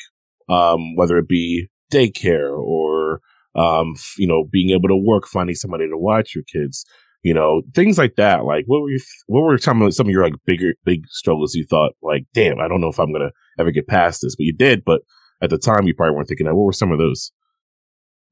um, 0.49 0.95
whether 0.97 1.19
it 1.19 1.29
be 1.29 1.69
daycare 1.93 2.57
or, 2.57 3.21
um, 3.55 3.95
f- 3.97 4.15
you 4.19 4.27
know, 4.27 4.45
being 4.51 4.71
able 4.71 4.89
to 4.89 4.97
work, 4.97 5.27
finding 5.27 5.55
somebody 5.57 5.89
to 5.89 5.97
watch 5.99 6.35
your 6.35 6.45
kids, 6.45 6.85
you 7.25 7.35
know, 7.35 7.63
things 7.75 7.99
like 7.99 8.15
that. 8.17 8.45
Like, 8.45 8.65
what 8.67 8.83
were 8.83 8.91
you? 8.91 9.01
What 9.27 9.41
were 9.41 9.59
some 9.59 9.83
of 9.83 9.95
some 9.95 10.07
of 10.07 10.11
your 10.13 10.23
like 10.23 10.35
bigger 10.47 10.75
big 10.85 11.07
struggles? 11.09 11.55
You 11.55 11.67
thought 11.69 11.93
like, 12.03 12.27
damn, 12.35 12.61
I 12.61 12.69
don't 12.69 12.81
know 12.81 12.89
if 12.89 13.01
I'm 13.01 13.13
gonna 13.13 13.33
ever 13.59 13.73
get 13.73 13.89
past 13.89 14.21
this, 14.23 14.37
but 14.37 14.45
you 14.45 14.55
did. 14.55 14.85
But 14.85 15.01
at 15.43 15.51
the 15.51 15.59
time, 15.59 15.87
you 15.87 15.95
probably 15.95 16.15
weren't 16.15 16.29
thinking 16.29 16.47
that. 16.47 16.55
What 16.55 16.67
were 16.67 16.73
some 16.73 16.93
of 16.93 16.99
those? 16.99 17.33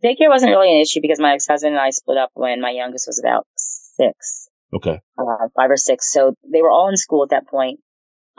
daycare 0.05 0.29
wasn't 0.29 0.51
really 0.51 0.75
an 0.75 0.81
issue 0.81 1.01
because 1.01 1.21
my 1.21 1.33
ex-husband 1.33 1.75
and 1.75 1.81
I 1.81 1.91
split 1.91 2.19
up 2.19 2.31
when 2.35 2.61
my 2.61 2.71
youngest 2.71 3.07
was 3.07 3.21
about 3.23 3.47
six. 3.57 4.49
Okay. 4.75 4.99
uh, 5.19 5.49
five 5.55 5.71
or 5.71 5.77
six. 5.77 6.13
So 6.13 6.35
they 6.51 6.63
were 6.63 6.71
all 6.71 6.89
in 6.89 6.97
school 6.97 7.23
at 7.23 7.31
that 7.31 7.47
point. 7.47 7.79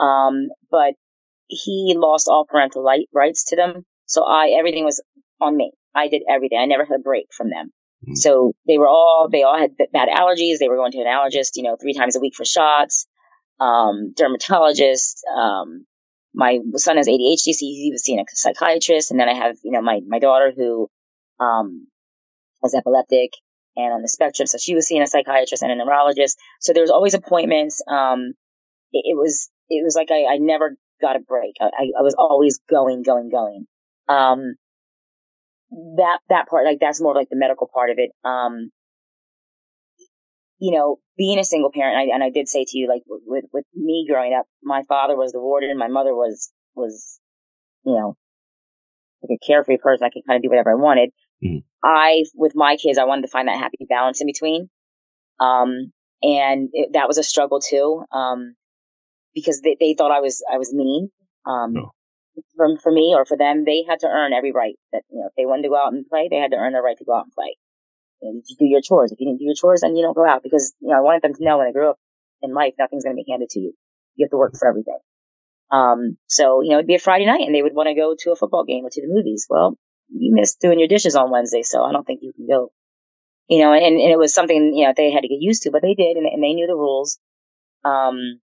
Um, 0.00 0.48
but 0.70 0.94
he 1.46 1.94
lost 1.96 2.28
all 2.28 2.44
parental 2.44 2.84
light, 2.84 3.06
rights 3.14 3.44
to 3.46 3.56
them. 3.56 3.84
So 4.06 4.24
I, 4.24 4.54
everything 4.58 4.84
was 4.84 5.02
on 5.40 5.56
me. 5.56 5.72
I 5.94 6.08
did 6.08 6.22
everything. 6.28 6.58
I 6.58 6.66
never 6.66 6.84
had 6.84 7.00
a 7.00 7.02
break 7.02 7.26
from 7.34 7.50
them. 7.50 7.70
Mm. 8.08 8.16
So 8.16 8.52
they 8.66 8.78
were 8.78 8.88
all, 8.88 9.28
they 9.30 9.42
all 9.42 9.58
had 9.58 9.76
bad 9.92 10.08
allergies. 10.08 10.58
They 10.58 10.68
were 10.68 10.76
going 10.76 10.92
to 10.92 10.98
an 10.98 11.06
allergist, 11.06 11.52
you 11.54 11.62
know, 11.62 11.76
three 11.80 11.94
times 11.94 12.16
a 12.16 12.20
week 12.20 12.34
for 12.34 12.44
shots. 12.44 13.06
Um, 13.60 14.12
dermatologist. 14.16 15.24
Um, 15.36 15.86
my 16.34 16.58
son 16.74 16.96
has 16.96 17.06
ADHD, 17.06 17.52
so 17.52 17.58
he 17.60 17.90
was 17.92 18.02
seeing 18.02 18.18
a 18.18 18.24
psychiatrist. 18.28 19.10
And 19.10 19.20
then 19.20 19.28
I 19.28 19.34
have, 19.34 19.56
you 19.62 19.70
know, 19.70 19.82
my, 19.82 20.00
my 20.06 20.18
daughter 20.18 20.52
who, 20.56 20.88
um, 21.40 21.86
was 22.62 22.74
epileptic 22.74 23.30
and 23.76 23.92
on 23.92 24.02
the 24.02 24.08
spectrum. 24.08 24.46
So 24.46 24.58
she 24.58 24.74
was 24.74 24.86
seeing 24.86 25.02
a 25.02 25.06
psychiatrist 25.06 25.62
and 25.62 25.70
a 25.70 25.76
neurologist. 25.76 26.36
So 26.60 26.72
there 26.72 26.82
was 26.82 26.90
always 26.90 27.14
appointments. 27.14 27.82
Um, 27.88 28.32
it, 28.92 29.04
it 29.04 29.16
was, 29.16 29.50
it 29.68 29.84
was 29.84 29.94
like 29.94 30.08
I, 30.10 30.34
I 30.34 30.36
never 30.38 30.76
got 31.00 31.16
a 31.16 31.20
break. 31.20 31.54
I, 31.60 31.66
I, 31.66 31.84
I 31.98 32.02
was 32.02 32.14
always 32.18 32.58
going, 32.68 33.02
going, 33.02 33.30
going. 33.30 33.66
Um, 34.08 34.54
that, 35.70 36.18
that 36.28 36.48
part, 36.48 36.64
like 36.64 36.78
that's 36.80 37.00
more 37.00 37.14
like 37.14 37.28
the 37.28 37.36
medical 37.36 37.68
part 37.72 37.90
of 37.90 37.98
it. 37.98 38.10
Um, 38.24 38.70
you 40.58 40.72
know, 40.72 40.98
being 41.16 41.38
a 41.38 41.44
single 41.44 41.70
parent, 41.72 41.96
I, 41.96 42.14
and 42.14 42.22
I 42.22 42.30
did 42.30 42.48
say 42.48 42.64
to 42.66 42.78
you, 42.78 42.88
like 42.88 43.02
with, 43.06 43.44
with 43.52 43.64
me 43.74 44.06
growing 44.08 44.34
up, 44.34 44.46
my 44.62 44.82
father 44.88 45.16
was 45.16 45.32
the 45.32 45.40
warden, 45.40 45.76
my 45.76 45.88
mother 45.88 46.14
was, 46.14 46.52
was, 46.74 47.18
you 47.84 47.92
know, 47.92 48.16
like 49.22 49.38
a 49.42 49.46
carefree 49.46 49.78
person. 49.78 50.04
I 50.06 50.10
could 50.10 50.22
kind 50.26 50.36
of 50.36 50.42
do 50.42 50.48
whatever 50.48 50.70
I 50.70 50.74
wanted. 50.74 51.10
Mhm. 51.44 51.64
I, 51.82 52.24
with 52.34 52.52
my 52.54 52.76
kids, 52.76 52.98
I 52.98 53.04
wanted 53.04 53.22
to 53.22 53.28
find 53.28 53.48
that 53.48 53.58
happy 53.58 53.78
balance 53.88 54.20
in 54.20 54.26
between. 54.26 54.70
Um, 55.40 55.92
and 56.22 56.70
it, 56.72 56.90
that 56.92 57.08
was 57.08 57.18
a 57.18 57.22
struggle 57.22 57.60
too. 57.60 58.04
Um, 58.12 58.54
because 59.34 59.60
they, 59.60 59.76
they 59.78 59.94
thought 59.98 60.12
I 60.12 60.20
was, 60.20 60.42
I 60.50 60.58
was 60.58 60.72
mean. 60.72 61.10
Um, 61.44 61.72
No. 61.74 61.90
For, 62.56 62.66
for 62.82 62.92
me 62.92 63.14
or 63.16 63.24
for 63.24 63.36
them, 63.36 63.64
they 63.64 63.84
had 63.88 64.00
to 64.00 64.08
earn 64.08 64.32
every 64.32 64.52
right 64.52 64.74
that, 64.92 65.02
you 65.10 65.20
know, 65.20 65.26
if 65.26 65.34
they 65.36 65.46
wanted 65.46 65.62
to 65.62 65.68
go 65.68 65.76
out 65.76 65.92
and 65.92 66.06
play, 66.06 66.28
they 66.30 66.36
had 66.36 66.50
to 66.50 66.56
earn 66.56 66.72
the 66.72 66.80
right 66.82 66.96
to 66.98 67.04
go 67.04 67.14
out 67.14 67.24
and 67.24 67.32
play. 67.32 67.56
And 68.22 68.42
you 68.46 68.56
do 68.58 68.64
your 68.64 68.80
chores. 68.80 69.12
If 69.12 69.20
you 69.20 69.26
didn't 69.26 69.38
do 69.38 69.44
your 69.44 69.54
chores, 69.54 69.82
then 69.82 69.96
you 69.96 70.02
don't 70.02 70.16
go 70.16 70.26
out 70.26 70.42
because, 70.42 70.74
you 70.80 70.88
know, 70.88 70.96
I 70.96 71.00
wanted 71.00 71.22
them 71.22 71.34
to 71.34 71.44
know 71.44 71.58
when 71.58 71.66
they 71.66 71.72
grew 71.72 71.90
up 71.90 71.98
in 72.42 72.54
life, 72.54 72.74
nothing's 72.78 73.04
going 73.04 73.16
to 73.16 73.22
be 73.22 73.30
handed 73.30 73.50
to 73.50 73.60
you. 73.60 73.72
You 74.16 74.24
have 74.24 74.30
to 74.30 74.36
work 74.36 74.54
for 74.58 74.68
everything. 74.68 74.98
Um, 75.70 76.16
so, 76.26 76.62
you 76.62 76.70
know, 76.70 76.76
it'd 76.76 76.86
be 76.86 76.94
a 76.94 77.00
Friday 77.00 77.26
night 77.26 77.42
and 77.42 77.54
they 77.54 77.62
would 77.62 77.74
want 77.74 77.88
to 77.88 77.94
go 77.94 78.14
to 78.18 78.32
a 78.32 78.36
football 78.36 78.64
game 78.64 78.84
or 78.84 78.90
to 78.90 79.00
the 79.00 79.12
movies. 79.12 79.46
Well, 79.48 79.76
you 80.08 80.34
missed 80.34 80.60
doing 80.60 80.78
your 80.78 80.88
dishes 80.88 81.16
on 81.16 81.30
Wednesday, 81.30 81.62
so 81.62 81.82
I 81.82 81.92
don't 81.92 82.06
think 82.06 82.20
you 82.22 82.32
can 82.32 82.46
go. 82.46 82.72
You 83.48 83.58
know, 83.58 83.72
and, 83.72 84.00
and 84.00 84.12
it 84.12 84.18
was 84.18 84.32
something, 84.32 84.72
you 84.74 84.86
know, 84.86 84.94
they 84.96 85.10
had 85.10 85.22
to 85.22 85.28
get 85.28 85.40
used 85.40 85.62
to, 85.62 85.70
but 85.70 85.82
they 85.82 85.94
did 85.94 86.16
and, 86.16 86.26
and 86.26 86.42
they 86.42 86.54
knew 86.54 86.66
the 86.66 86.76
rules. 86.76 87.18
Um, 87.84 88.40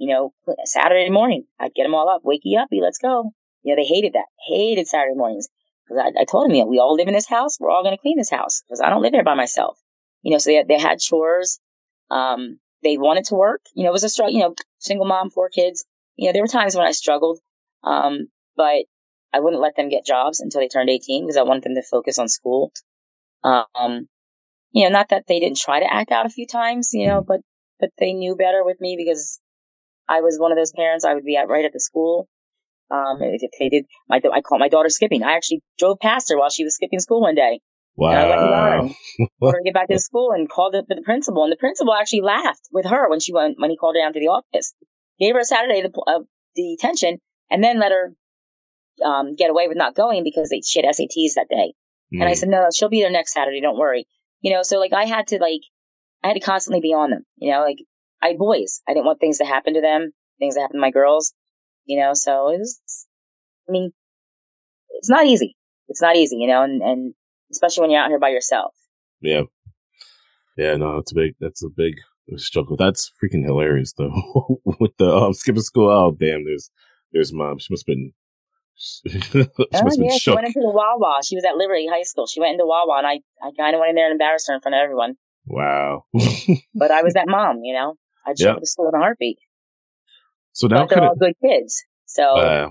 you 0.00 0.08
know, 0.08 0.32
Saturday 0.64 1.10
morning, 1.10 1.44
I'd 1.60 1.74
get 1.74 1.82
them 1.82 1.94
all 1.94 2.08
up, 2.08 2.22
wakey 2.24 2.40
you 2.44 2.58
up, 2.58 2.68
let's 2.72 2.96
go. 2.96 3.32
You 3.62 3.76
know, 3.76 3.82
they 3.82 3.86
hated 3.86 4.14
that, 4.14 4.24
hated 4.48 4.88
Saturday 4.88 5.14
mornings. 5.14 5.46
Cause 5.86 5.98
I, 5.98 6.22
I 6.22 6.24
told 6.24 6.48
them, 6.48 6.54
you 6.54 6.62
know, 6.62 6.70
we 6.70 6.78
all 6.78 6.94
live 6.94 7.06
in 7.06 7.12
this 7.12 7.28
house. 7.28 7.58
We're 7.60 7.70
all 7.70 7.82
going 7.82 7.94
to 7.94 8.00
clean 8.00 8.16
this 8.16 8.30
house 8.30 8.62
because 8.62 8.80
I 8.80 8.88
don't 8.88 9.02
live 9.02 9.12
there 9.12 9.22
by 9.22 9.34
myself. 9.34 9.78
You 10.22 10.32
know, 10.32 10.38
so 10.38 10.48
they, 10.50 10.64
they 10.66 10.78
had 10.78 11.00
chores. 11.00 11.60
Um, 12.10 12.58
they 12.82 12.96
wanted 12.96 13.24
to 13.26 13.34
work. 13.34 13.60
You 13.74 13.84
know, 13.84 13.90
it 13.90 13.92
was 13.92 14.04
a 14.04 14.08
struggle, 14.08 14.32
you 14.32 14.40
know, 14.40 14.54
single 14.78 15.06
mom, 15.06 15.28
four 15.28 15.50
kids. 15.50 15.84
You 16.16 16.28
know, 16.28 16.32
there 16.32 16.42
were 16.42 16.48
times 16.48 16.74
when 16.74 16.86
I 16.86 16.92
struggled. 16.92 17.38
Um, 17.84 18.28
but 18.56 18.84
I 19.34 19.40
wouldn't 19.40 19.60
let 19.62 19.76
them 19.76 19.90
get 19.90 20.06
jobs 20.06 20.40
until 20.40 20.62
they 20.62 20.68
turned 20.68 20.88
18 20.88 21.24
because 21.26 21.36
I 21.36 21.42
wanted 21.42 21.64
them 21.64 21.74
to 21.74 21.82
focus 21.82 22.18
on 22.18 22.28
school. 22.28 22.72
Um, 23.44 24.08
you 24.72 24.84
know, 24.84 24.90
not 24.90 25.10
that 25.10 25.24
they 25.28 25.40
didn't 25.40 25.58
try 25.58 25.80
to 25.80 25.92
act 25.92 26.10
out 26.10 26.24
a 26.24 26.30
few 26.30 26.46
times, 26.46 26.90
you 26.94 27.06
know, 27.06 27.20
but, 27.20 27.40
but 27.78 27.90
they 27.98 28.14
knew 28.14 28.34
better 28.34 28.64
with 28.64 28.80
me 28.80 28.96
because 28.96 29.40
I 30.10 30.20
was 30.20 30.38
one 30.38 30.50
of 30.50 30.58
those 30.58 30.72
parents. 30.72 31.04
I 31.04 31.14
would 31.14 31.24
be 31.24 31.36
at 31.36 31.48
right 31.48 31.64
at 31.64 31.72
the 31.72 31.80
school. 31.80 32.28
Um, 32.90 33.18
if 33.20 33.50
they 33.58 33.68
did, 33.68 33.84
my 34.08 34.20
I 34.34 34.40
caught 34.40 34.58
my 34.58 34.68
daughter 34.68 34.88
skipping. 34.88 35.22
I 35.22 35.34
actually 35.34 35.62
drove 35.78 36.00
past 36.00 36.28
her 36.30 36.36
while 36.36 36.50
she 36.50 36.64
was 36.64 36.74
skipping 36.74 36.98
school 36.98 37.20
one 37.20 37.36
day. 37.36 37.60
Wow. 37.94 38.10
And 38.10 38.18
I 38.18 38.80
went 38.80 38.94
and 39.40 39.52
her 39.52 39.58
to 39.58 39.64
get 39.64 39.74
back 39.74 39.88
to 39.88 39.94
the 39.94 40.00
school 40.00 40.32
and 40.32 40.48
called 40.48 40.74
it 40.74 40.86
the 40.88 41.00
principal. 41.04 41.44
And 41.44 41.52
the 41.52 41.56
principal 41.56 41.94
actually 41.94 42.22
laughed 42.22 42.68
with 42.72 42.86
her 42.86 43.08
when 43.08 43.20
she 43.20 43.32
went 43.32 43.60
when 43.60 43.70
he 43.70 43.76
called 43.76 43.94
her 43.94 44.02
down 44.02 44.12
to 44.14 44.20
the 44.20 44.26
office. 44.26 44.74
Gave 45.20 45.34
her 45.34 45.40
a 45.40 45.44
Saturday 45.44 45.82
the, 45.82 45.92
uh, 46.06 46.20
detention 46.56 47.18
and 47.50 47.62
then 47.62 47.78
let 47.78 47.92
her 47.92 48.14
um, 49.04 49.36
get 49.36 49.50
away 49.50 49.68
with 49.68 49.76
not 49.76 49.94
going 49.94 50.24
because 50.24 50.48
they, 50.48 50.60
she 50.64 50.80
had 50.80 50.88
SATs 50.92 51.34
that 51.36 51.46
day. 51.48 51.74
Mm. 52.12 52.20
And 52.20 52.24
I 52.24 52.28
hmm. 52.30 52.34
said, 52.34 52.48
no, 52.48 52.66
she'll 52.74 52.88
be 52.88 53.02
there 53.02 53.10
next 53.10 53.32
Saturday. 53.32 53.60
Don't 53.60 53.78
worry. 53.78 54.06
You 54.40 54.52
know, 54.52 54.62
so 54.62 54.78
like 54.78 54.92
I 54.92 55.04
had 55.04 55.28
to 55.28 55.38
like, 55.38 55.60
I 56.24 56.28
had 56.28 56.34
to 56.34 56.40
constantly 56.40 56.80
be 56.80 56.92
on 56.92 57.10
them, 57.10 57.24
you 57.36 57.52
know, 57.52 57.60
like 57.60 57.78
I 58.22 58.28
had 58.28 58.38
boys. 58.38 58.82
I 58.88 58.92
didn't 58.92 59.06
want 59.06 59.20
things 59.20 59.38
to 59.38 59.44
happen 59.44 59.74
to 59.74 59.80
them, 59.80 60.12
things 60.38 60.54
that 60.54 60.62
happen 60.62 60.76
to 60.76 60.80
my 60.80 60.90
girls, 60.90 61.32
you 61.86 61.98
know, 61.98 62.12
so 62.14 62.48
it 62.48 62.58
was, 62.58 62.80
I 63.68 63.72
mean, 63.72 63.92
it's 64.90 65.10
not 65.10 65.26
easy. 65.26 65.56
It's 65.88 66.02
not 66.02 66.16
easy, 66.16 66.36
you 66.36 66.46
know, 66.46 66.62
and, 66.62 66.82
and 66.82 67.14
especially 67.50 67.82
when 67.82 67.90
you're 67.90 68.00
out 68.00 68.10
here 68.10 68.18
by 68.18 68.28
yourself. 68.28 68.74
Yeah. 69.20 69.42
Yeah, 70.56 70.76
no, 70.76 70.96
that's 70.96 71.12
a 71.12 71.14
big, 71.14 71.34
that's 71.40 71.64
a 71.64 71.68
big 71.68 71.94
struggle. 72.36 72.76
That's 72.76 73.10
freaking 73.22 73.44
hilarious 73.44 73.92
though. 73.94 74.60
With 74.64 74.96
the, 74.98 75.14
um, 75.14 75.32
skipping 75.32 75.62
school. 75.62 75.90
Oh, 75.90 76.16
damn, 76.18 76.44
there's, 76.44 76.70
there's 77.12 77.32
mom. 77.32 77.58
She 77.58 77.72
must 77.72 77.86
have 77.88 77.96
been, 77.96 78.12
she 78.80 79.02
oh, 79.34 79.46
yeah, 79.74 80.16
she 80.16 80.30
went 80.30 80.46
into 80.46 80.60
the 80.60 80.70
Wawa. 80.70 81.20
She 81.22 81.34
was 81.34 81.44
at 81.44 81.56
Liberty 81.56 81.86
High 81.86 82.02
School. 82.02 82.26
She 82.26 82.40
went 82.40 82.52
into 82.52 82.64
Wawa, 82.64 82.96
and 82.98 83.06
I, 83.06 83.20
I 83.42 83.50
kind 83.54 83.74
of 83.74 83.80
went 83.80 83.90
in 83.90 83.96
there 83.96 84.06
and 84.06 84.12
embarrassed 84.12 84.46
her 84.48 84.54
in 84.54 84.60
front 84.62 84.74
of 84.74 84.80
everyone. 84.82 85.16
Wow. 85.46 86.04
but 86.74 86.90
I 86.90 87.02
was 87.02 87.12
that 87.14 87.28
mom, 87.28 87.60
you 87.62 87.74
know. 87.74 87.96
I'd 88.26 88.38
show 88.38 88.48
yep. 88.48 88.56
up 88.56 88.60
to 88.60 88.66
school 88.66 88.88
in 88.88 88.94
a 88.94 88.98
heartbeat. 88.98 89.38
So 90.52 90.66
now 90.66 90.86
they're 90.86 91.02
all 91.02 91.16
good 91.16 91.34
kids. 91.44 91.82
So 92.06 92.24
uh, 92.24 92.68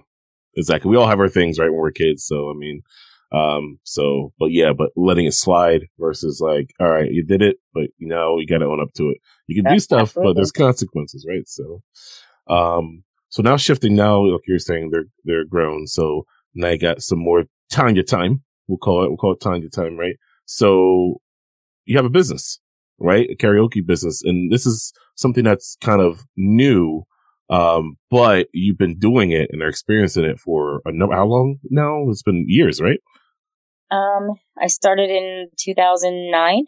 exactly, 0.55 0.91
we 0.91 0.97
all 0.97 1.07
have 1.07 1.19
our 1.19 1.29
things 1.29 1.59
right 1.59 1.69
when 1.69 1.79
we're 1.79 1.91
kids. 1.91 2.25
So 2.25 2.49
I 2.49 2.53
mean, 2.53 2.81
um, 3.31 3.79
so 3.83 4.33
but 4.39 4.47
yeah, 4.47 4.73
but 4.73 4.91
letting 4.95 5.25
it 5.25 5.33
slide 5.33 5.87
versus 5.99 6.41
like, 6.41 6.73
all 6.79 6.89
right, 6.89 7.11
you 7.11 7.23
did 7.23 7.41
it, 7.41 7.57
but 7.73 7.89
you 7.97 8.07
know 8.07 8.39
you 8.39 8.47
got 8.47 8.59
to 8.59 8.65
own 8.65 8.81
up 8.81 8.93
to 8.95 9.09
it. 9.09 9.17
You 9.47 9.55
can 9.55 9.63
That's 9.65 9.75
do 9.75 9.79
stuff, 9.79 10.01
absolutely. 10.01 10.29
but 10.29 10.35
there's 10.35 10.51
consequences, 10.51 11.25
right? 11.27 11.47
So, 11.47 11.81
um, 12.49 13.03
so 13.29 13.43
now 13.43 13.57
shifting 13.57 13.95
now, 13.95 14.25
like 14.25 14.41
you're 14.47 14.59
saying, 14.59 14.89
they're 14.91 15.05
they're 15.23 15.45
grown. 15.45 15.87
So 15.87 16.25
now 16.55 16.69
you 16.69 16.79
got 16.79 17.01
some 17.01 17.19
more 17.19 17.45
time 17.69 17.95
to 17.95 18.03
time. 18.03 18.43
We'll 18.67 18.77
call 18.77 19.03
it 19.03 19.09
we'll 19.09 19.17
call 19.17 19.33
it 19.33 19.41
time 19.41 19.61
to 19.61 19.69
time, 19.69 19.97
right? 19.97 20.15
So 20.45 21.21
you 21.85 21.95
have 21.97 22.05
a 22.05 22.09
business, 22.09 22.59
right? 22.99 23.29
A 23.29 23.35
karaoke 23.35 23.85
business, 23.85 24.23
and 24.23 24.51
this 24.51 24.65
is 24.65 24.91
something 25.19 25.43
that's 25.43 25.77
kind 25.81 26.01
of 26.01 26.25
new. 26.35 27.03
Um, 27.49 27.97
but 28.11 28.47
you've 28.53 28.77
been 28.77 28.97
doing 28.99 29.31
it 29.31 29.49
and 29.51 29.61
are 29.61 29.67
experiencing 29.67 30.23
it 30.23 30.39
for 30.39 30.81
a 30.85 30.91
number. 30.91 31.15
How 31.15 31.25
long 31.25 31.57
now? 31.69 32.09
It's 32.09 32.21
been 32.21 32.45
years, 32.47 32.79
right? 32.79 32.99
Um, 33.91 34.35
I 34.61 34.67
started 34.67 35.09
in 35.09 35.49
2009. 35.57 36.65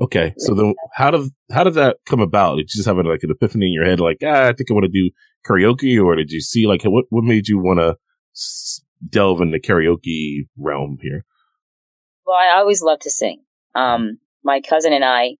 Okay, 0.00 0.32
so 0.36 0.54
then 0.54 0.74
how 0.92 1.10
did 1.10 1.30
how 1.50 1.64
did 1.64 1.74
that 1.74 1.96
come 2.06 2.20
about? 2.20 2.56
Did 2.56 2.70
you 2.72 2.78
just 2.78 2.86
have 2.86 2.98
like 2.98 3.24
an 3.24 3.32
epiphany 3.32 3.66
in 3.66 3.72
your 3.72 3.84
head, 3.84 3.98
like 3.98 4.18
ah, 4.24 4.46
I 4.46 4.52
think 4.52 4.70
I 4.70 4.74
want 4.74 4.84
to 4.84 4.90
do 4.90 5.10
karaoke, 5.44 6.00
or 6.00 6.14
did 6.14 6.30
you 6.30 6.40
see 6.40 6.68
like 6.68 6.84
what 6.84 7.06
what 7.08 7.24
made 7.24 7.48
you 7.48 7.58
want 7.58 7.80
to 7.80 7.96
delve 9.08 9.40
in 9.40 9.50
the 9.50 9.58
karaoke 9.58 10.46
realm 10.56 10.98
here? 11.02 11.24
Well, 12.24 12.36
I 12.36 12.58
always 12.58 12.80
loved 12.80 13.02
to 13.02 13.10
sing. 13.10 13.42
Um, 13.74 14.18
my 14.44 14.60
cousin 14.60 14.92
and 14.92 15.04
I, 15.04 15.36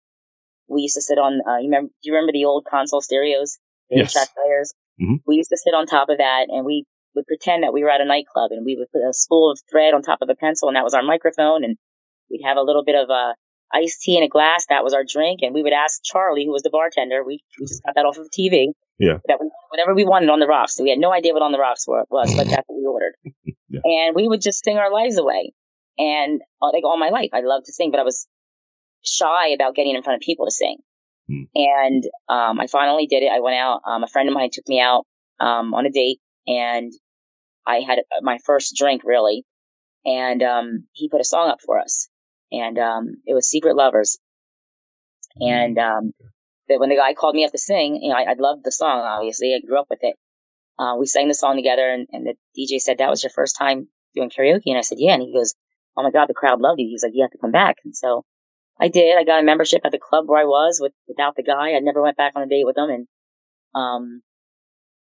we 0.68 0.82
used 0.82 0.94
to 0.94 1.02
sit 1.02 1.18
on. 1.18 1.40
Uh, 1.46 1.58
you 1.58 1.68
remember? 1.68 1.88
Do 1.88 2.04
you 2.04 2.14
remember 2.14 2.32
the 2.32 2.44
old 2.44 2.66
console 2.70 3.00
stereos? 3.00 3.58
The 3.90 3.98
yes. 3.98 4.12
Track 4.12 4.28
players. 4.34 4.72
Mm-hmm. 5.00 5.25
We 5.26 5.37
used 5.37 5.50
to 5.50 5.56
sit 5.56 5.75
on 5.75 5.87
top 5.87 6.08
of 6.08 6.18
that, 6.18 6.46
and 6.48 6.64
we 6.64 6.84
would 7.14 7.26
pretend 7.26 7.62
that 7.62 7.72
we 7.72 7.82
were 7.82 7.90
at 7.90 8.00
a 8.00 8.04
nightclub, 8.04 8.50
and 8.52 8.64
we 8.64 8.76
would 8.76 8.90
put 8.92 9.08
a 9.08 9.12
spool 9.12 9.50
of 9.50 9.58
thread 9.70 9.94
on 9.94 10.02
top 10.02 10.18
of 10.22 10.28
a 10.28 10.34
pencil, 10.34 10.68
and 10.68 10.76
that 10.76 10.84
was 10.84 10.94
our 10.94 11.02
microphone, 11.02 11.64
and 11.64 11.76
we'd 12.30 12.44
have 12.44 12.56
a 12.56 12.62
little 12.62 12.84
bit 12.84 12.94
of 12.94 13.08
uh, 13.10 13.32
iced 13.72 14.02
tea 14.02 14.16
in 14.16 14.22
a 14.22 14.28
glass. 14.28 14.66
That 14.68 14.84
was 14.84 14.94
our 14.94 15.04
drink, 15.04 15.40
and 15.42 15.54
we 15.54 15.62
would 15.62 15.72
ask 15.72 16.00
Charlie, 16.04 16.44
who 16.44 16.52
was 16.52 16.62
the 16.62 16.70
bartender. 16.70 17.25
We, 17.25 17.42
we 17.58 17.66
just 17.66 17.82
got 17.82 17.94
that 17.94 18.04
off 18.04 18.18
of 18.18 18.28
TV. 18.30 18.68
Yeah. 18.98 19.18
That 19.28 19.38
we, 19.40 19.50
whatever 19.70 19.94
we 19.94 20.04
wanted 20.04 20.28
on 20.28 20.40
the 20.40 20.46
rocks. 20.46 20.76
So 20.76 20.82
we 20.82 20.90
had 20.90 20.98
no 20.98 21.12
idea 21.12 21.32
what 21.32 21.42
on 21.42 21.52
the 21.52 21.58
rocks 21.58 21.87
were, 21.87 22.04
was, 22.10 22.34
but 22.34 22.46
that's 22.50 22.64
what 22.66 22.76
we 22.76 22.87
ordered. 22.87 23.14
yeah. 23.68 23.80
And 23.84 24.16
we 24.16 24.28
would 24.28 24.42
just 24.42 24.64
sing 24.64 24.76
our 24.76 24.92
lives 24.92 25.18
away. 25.18 25.52
And 25.98 26.40
uh, 26.62 26.70
like 26.72 26.84
all 26.84 26.98
my 26.98 27.10
life, 27.10 27.30
I 27.32 27.40
loved 27.40 27.66
to 27.66 27.72
sing, 27.72 27.90
but 27.90 28.00
I 28.00 28.04
was 28.04 28.26
shy 29.05 29.49
about 29.49 29.75
getting 29.75 29.95
in 29.95 30.02
front 30.02 30.17
of 30.17 30.26
people 30.26 30.47
to 30.47 30.50
sing. 30.50 30.78
Hmm. 31.28 31.43
And 31.55 32.05
um, 32.28 32.61
I 32.61 32.67
finally 32.67 33.07
did 33.07 33.23
it. 33.23 33.31
I 33.33 33.40
went 33.40 33.57
out. 33.57 33.81
Um, 33.87 34.02
a 34.02 34.09
friend 34.09 34.28
of 34.28 34.35
mine 34.35 34.50
took 34.52 34.69
me 34.69 34.81
out 34.81 35.05
um, 35.40 35.75
on 35.75 35.87
a 35.87 35.90
date, 35.90 36.21
and 36.47 36.93
I 37.67 37.81
had 37.81 38.00
my 38.23 38.38
first 38.45 38.75
drink 38.76 39.02
really. 39.05 39.45
And 40.05 40.43
um, 40.43 40.85
he 40.93 41.09
put 41.09 41.21
a 41.21 41.25
song 41.25 41.50
up 41.50 41.59
for 41.64 41.78
us, 41.78 42.09
and 42.50 42.78
um, 42.78 43.17
it 43.26 43.35
was 43.35 43.49
"Secret 43.49 43.76
Lovers." 43.76 44.19
And 45.40 45.78
um, 45.78 46.12
when 46.67 46.88
the 46.88 46.97
guy 46.97 47.14
called 47.14 47.35
me 47.35 47.45
up 47.45 47.52
to 47.52 47.59
sing, 47.59 48.00
you 48.02 48.09
know, 48.09 48.17
I, 48.17 48.23
I 48.23 48.35
loved 48.38 48.64
the 48.64 48.73
song. 48.73 49.00
Obviously, 49.00 49.55
I 49.55 49.64
grew 49.64 49.78
up 49.78 49.87
with 49.90 50.00
it. 50.02 50.17
Uh, 50.78 50.95
we 50.97 51.07
sang 51.07 51.28
the 51.28 51.35
song 51.35 51.57
together, 51.57 51.90
and, 51.90 52.07
and 52.12 52.26
the 52.26 52.35
DJ 52.57 52.81
said 52.81 52.99
that 52.99 53.11
was 53.11 53.23
your 53.23 53.31
first 53.31 53.57
time 53.59 53.88
doing 54.14 54.31
karaoke, 54.31 54.67
and 54.67 54.78
I 54.78 54.83
said, 54.83 54.99
"Yeah." 55.00 55.14
And 55.14 55.23
he 55.23 55.33
goes, 55.33 55.55
"Oh 55.97 56.02
my 56.02 56.11
god, 56.11 56.26
the 56.28 56.35
crowd 56.35 56.61
loved 56.61 56.81
you." 56.81 56.88
He's 56.88 57.02
like, 57.02 57.12
"You 57.14 57.23
have 57.23 57.33
to 57.33 57.38
come 57.38 57.50
back." 57.50 57.76
And 57.85 57.95
so 57.95 58.25
I 58.80 58.88
did. 58.88 59.16
I 59.16 59.25
got 59.25 59.40
a 59.40 59.44
membership 59.44 59.82
at 59.85 59.92
the 59.92 59.99
club 59.99 60.25
where 60.28 60.40
I 60.40 60.44
was 60.44 60.78
with, 60.80 60.92
without 61.08 61.35
the 61.37 61.42
guy. 61.42 61.73
I 61.75 61.80
never 61.80 62.02
went 62.02 62.16
back 62.16 62.32
on 62.37 62.42
a 62.42 62.47
date 62.47 62.64
with 62.64 62.76
him 62.76 62.90
and, 62.90 63.06
um, 63.75 64.23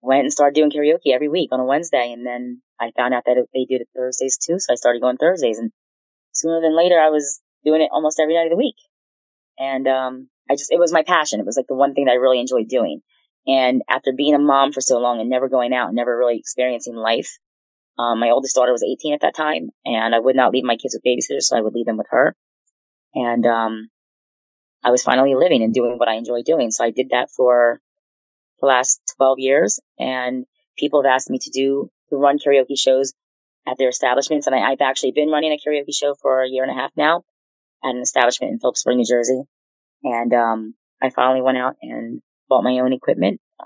went 0.01 0.23
and 0.23 0.31
started 0.31 0.55
doing 0.55 0.71
karaoke 0.71 1.13
every 1.13 1.27
week 1.27 1.49
on 1.51 1.59
a 1.59 1.65
Wednesday. 1.65 2.13
And 2.13 2.25
then 2.25 2.61
I 2.79 2.91
found 2.95 3.13
out 3.13 3.23
that 3.25 3.37
it, 3.37 3.49
they 3.53 3.65
did 3.65 3.81
it 3.81 3.89
Thursdays 3.95 4.37
too. 4.37 4.59
So 4.59 4.71
I 4.71 4.75
started 4.75 5.01
going 5.01 5.17
Thursdays 5.17 5.59
and 5.59 5.71
sooner 6.31 6.61
than 6.61 6.77
later 6.77 6.99
I 6.99 7.09
was 7.09 7.41
doing 7.65 7.81
it 7.81 7.89
almost 7.91 8.19
every 8.19 8.35
night 8.35 8.45
of 8.45 8.51
the 8.51 8.57
week. 8.57 8.77
And, 9.57 9.87
um, 9.87 10.29
I 10.49 10.55
just, 10.55 10.71
it 10.71 10.79
was 10.79 10.93
my 10.93 11.03
passion. 11.03 11.39
It 11.39 11.45
was 11.45 11.57
like 11.57 11.67
the 11.67 11.75
one 11.75 11.93
thing 11.93 12.05
that 12.05 12.13
I 12.13 12.15
really 12.15 12.39
enjoyed 12.39 12.69
doing. 12.69 13.01
And 13.45 13.81
after 13.89 14.13
being 14.15 14.35
a 14.35 14.39
mom 14.39 14.71
for 14.71 14.81
so 14.81 14.99
long 14.99 15.19
and 15.19 15.29
never 15.29 15.49
going 15.49 15.73
out 15.73 15.87
and 15.87 15.95
never 15.95 16.17
really 16.17 16.37
experiencing 16.37 16.95
life, 16.95 17.37
um, 17.97 18.19
my 18.19 18.29
oldest 18.29 18.55
daughter 18.55 18.71
was 18.71 18.83
18 18.83 19.13
at 19.13 19.21
that 19.21 19.35
time 19.35 19.69
and 19.85 20.15
I 20.15 20.19
would 20.19 20.35
not 20.35 20.53
leave 20.53 20.63
my 20.63 20.77
kids 20.77 20.95
with 20.95 21.03
babysitters. 21.03 21.43
So 21.43 21.57
I 21.57 21.61
would 21.61 21.73
leave 21.73 21.85
them 21.85 21.97
with 21.97 22.07
her. 22.11 22.35
And, 23.13 23.45
um, 23.45 23.89
I 24.83 24.91
was 24.91 25.03
finally 25.03 25.35
living 25.35 25.61
and 25.61 25.73
doing 25.73 25.97
what 25.97 26.07
I 26.07 26.15
enjoy 26.15 26.41
doing. 26.41 26.71
So 26.71 26.83
I 26.83 26.91
did 26.91 27.09
that 27.09 27.29
for 27.35 27.81
the 28.61 28.67
last 28.67 29.01
12 29.17 29.39
years 29.39 29.79
and 29.97 30.45
people 30.77 31.03
have 31.03 31.11
asked 31.11 31.29
me 31.29 31.39
to 31.39 31.49
do, 31.49 31.89
to 32.09 32.15
run 32.15 32.37
karaoke 32.39 32.77
shows 32.77 33.13
at 33.67 33.77
their 33.77 33.89
establishments. 33.89 34.47
And 34.47 34.55
I, 34.55 34.69
have 34.69 34.81
actually 34.81 35.11
been 35.11 35.29
running 35.29 35.51
a 35.51 35.57
karaoke 35.57 35.93
show 35.93 36.15
for 36.21 36.43
a 36.43 36.49
year 36.49 36.63
and 36.63 36.71
a 36.71 36.75
half 36.75 36.91
now 36.95 37.23
at 37.83 37.95
an 37.95 38.01
establishment 38.01 38.53
in 38.53 38.59
Phillipsburg, 38.59 38.95
New 38.95 39.05
Jersey. 39.05 39.43
And, 40.03 40.33
um, 40.33 40.75
I 41.01 41.09
finally 41.09 41.41
went 41.41 41.57
out 41.57 41.75
and 41.81 42.21
bought 42.47 42.63
my 42.63 42.79
own 42.79 42.93
equipment, 42.93 43.41
uh, 43.59 43.65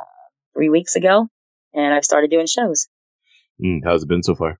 three 0.55 0.69
weeks 0.69 0.95
ago 0.95 1.27
and 1.73 1.93
I've 1.93 2.05
started 2.05 2.29
doing 2.29 2.47
shows. 2.47 2.87
Mm, 3.63 3.81
how's 3.83 4.03
it 4.03 4.09
been 4.09 4.23
so 4.23 4.35
far? 4.35 4.59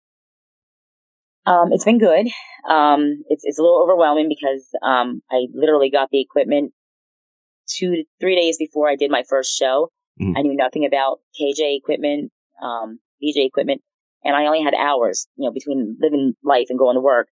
Um, 1.45 1.73
it's 1.73 1.83
been 1.85 2.00
good. 2.00 2.27
Um, 2.69 3.23
it's, 3.27 3.43
it's 3.43 3.59
a 3.59 3.62
little 3.62 3.81
overwhelming 3.81 4.29
because, 4.29 4.65
um, 4.81 5.21
I 5.29 5.47
literally 5.53 5.89
got 5.89 6.09
the 6.09 6.21
equipment 6.21 6.73
two 7.67 7.95
to 7.95 8.03
three 8.19 8.35
days 8.35 8.57
before 8.57 8.89
I 8.89 8.95
did 8.95 9.12
my 9.12 9.23
first 9.27 9.57
show. 9.57 9.91
Mm-hmm. 10.21 10.38
I 10.38 10.41
knew 10.41 10.55
nothing 10.55 10.85
about 10.85 11.19
KJ 11.39 11.77
equipment, 11.77 12.31
um, 12.62 13.00
DJ 13.21 13.45
equipment. 13.45 13.81
and 14.23 14.35
I 14.35 14.45
only 14.45 14.63
had 14.63 14.73
hours, 14.73 15.27
you 15.35 15.45
know, 15.45 15.51
between 15.51 15.97
living 16.00 16.33
life 16.43 16.67
and 16.69 16.79
going 16.79 16.95
to 16.95 17.01
work. 17.01 17.27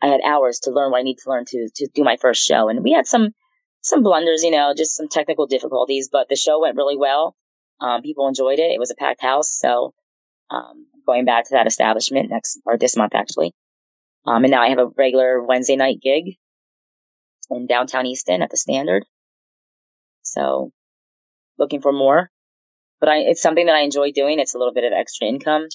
I 0.00 0.06
had 0.06 0.20
hours 0.26 0.60
to 0.60 0.70
learn 0.70 0.90
what 0.90 0.98
I 0.98 1.02
need 1.02 1.18
to 1.24 1.30
learn 1.30 1.44
to 1.46 1.68
to 1.76 1.88
do 1.94 2.04
my 2.04 2.16
first 2.16 2.44
show, 2.44 2.68
and 2.68 2.82
we 2.82 2.92
had 2.92 3.06
some 3.06 3.30
some 3.80 4.02
blunders, 4.02 4.42
you 4.42 4.50
know, 4.50 4.72
just 4.76 4.96
some 4.96 5.08
technical 5.08 5.46
difficulties, 5.46 6.08
but 6.10 6.28
the 6.28 6.36
show 6.36 6.60
went 6.60 6.76
really 6.76 6.96
well. 6.96 7.36
Um, 7.80 8.02
people 8.02 8.28
enjoyed 8.28 8.58
it. 8.58 8.70
It 8.70 8.78
was 8.78 8.90
a 8.90 8.94
packed 8.94 9.22
house, 9.22 9.50
so 9.58 9.92
um, 10.50 10.86
going 11.06 11.24
back 11.24 11.44
to 11.44 11.52
that 11.52 11.66
establishment 11.66 12.30
next 12.30 12.60
or 12.64 12.78
this 12.78 12.96
month 12.96 13.14
actually. 13.14 13.52
Um, 14.26 14.44
and 14.44 14.50
now 14.50 14.62
I 14.62 14.68
have 14.68 14.78
a 14.78 14.88
regular 14.96 15.42
Wednesday 15.42 15.76
night 15.76 15.98
gig 16.02 16.36
in 17.50 17.66
downtown 17.66 18.06
Easton 18.06 18.42
at 18.42 18.50
the 18.50 18.56
Standard. 18.56 19.04
So 20.22 20.70
looking 21.58 21.82
for 21.82 21.92
more, 21.92 22.30
but 23.00 23.08
I, 23.08 23.18
it's 23.18 23.42
something 23.42 23.66
that 23.66 23.74
I 23.74 23.80
enjoy 23.80 24.12
doing. 24.12 24.38
It's 24.38 24.54
a 24.54 24.58
little 24.58 24.72
bit 24.72 24.84
of 24.84 24.92
extra 24.92 25.26
income. 25.26 25.68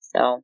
So. 0.00 0.42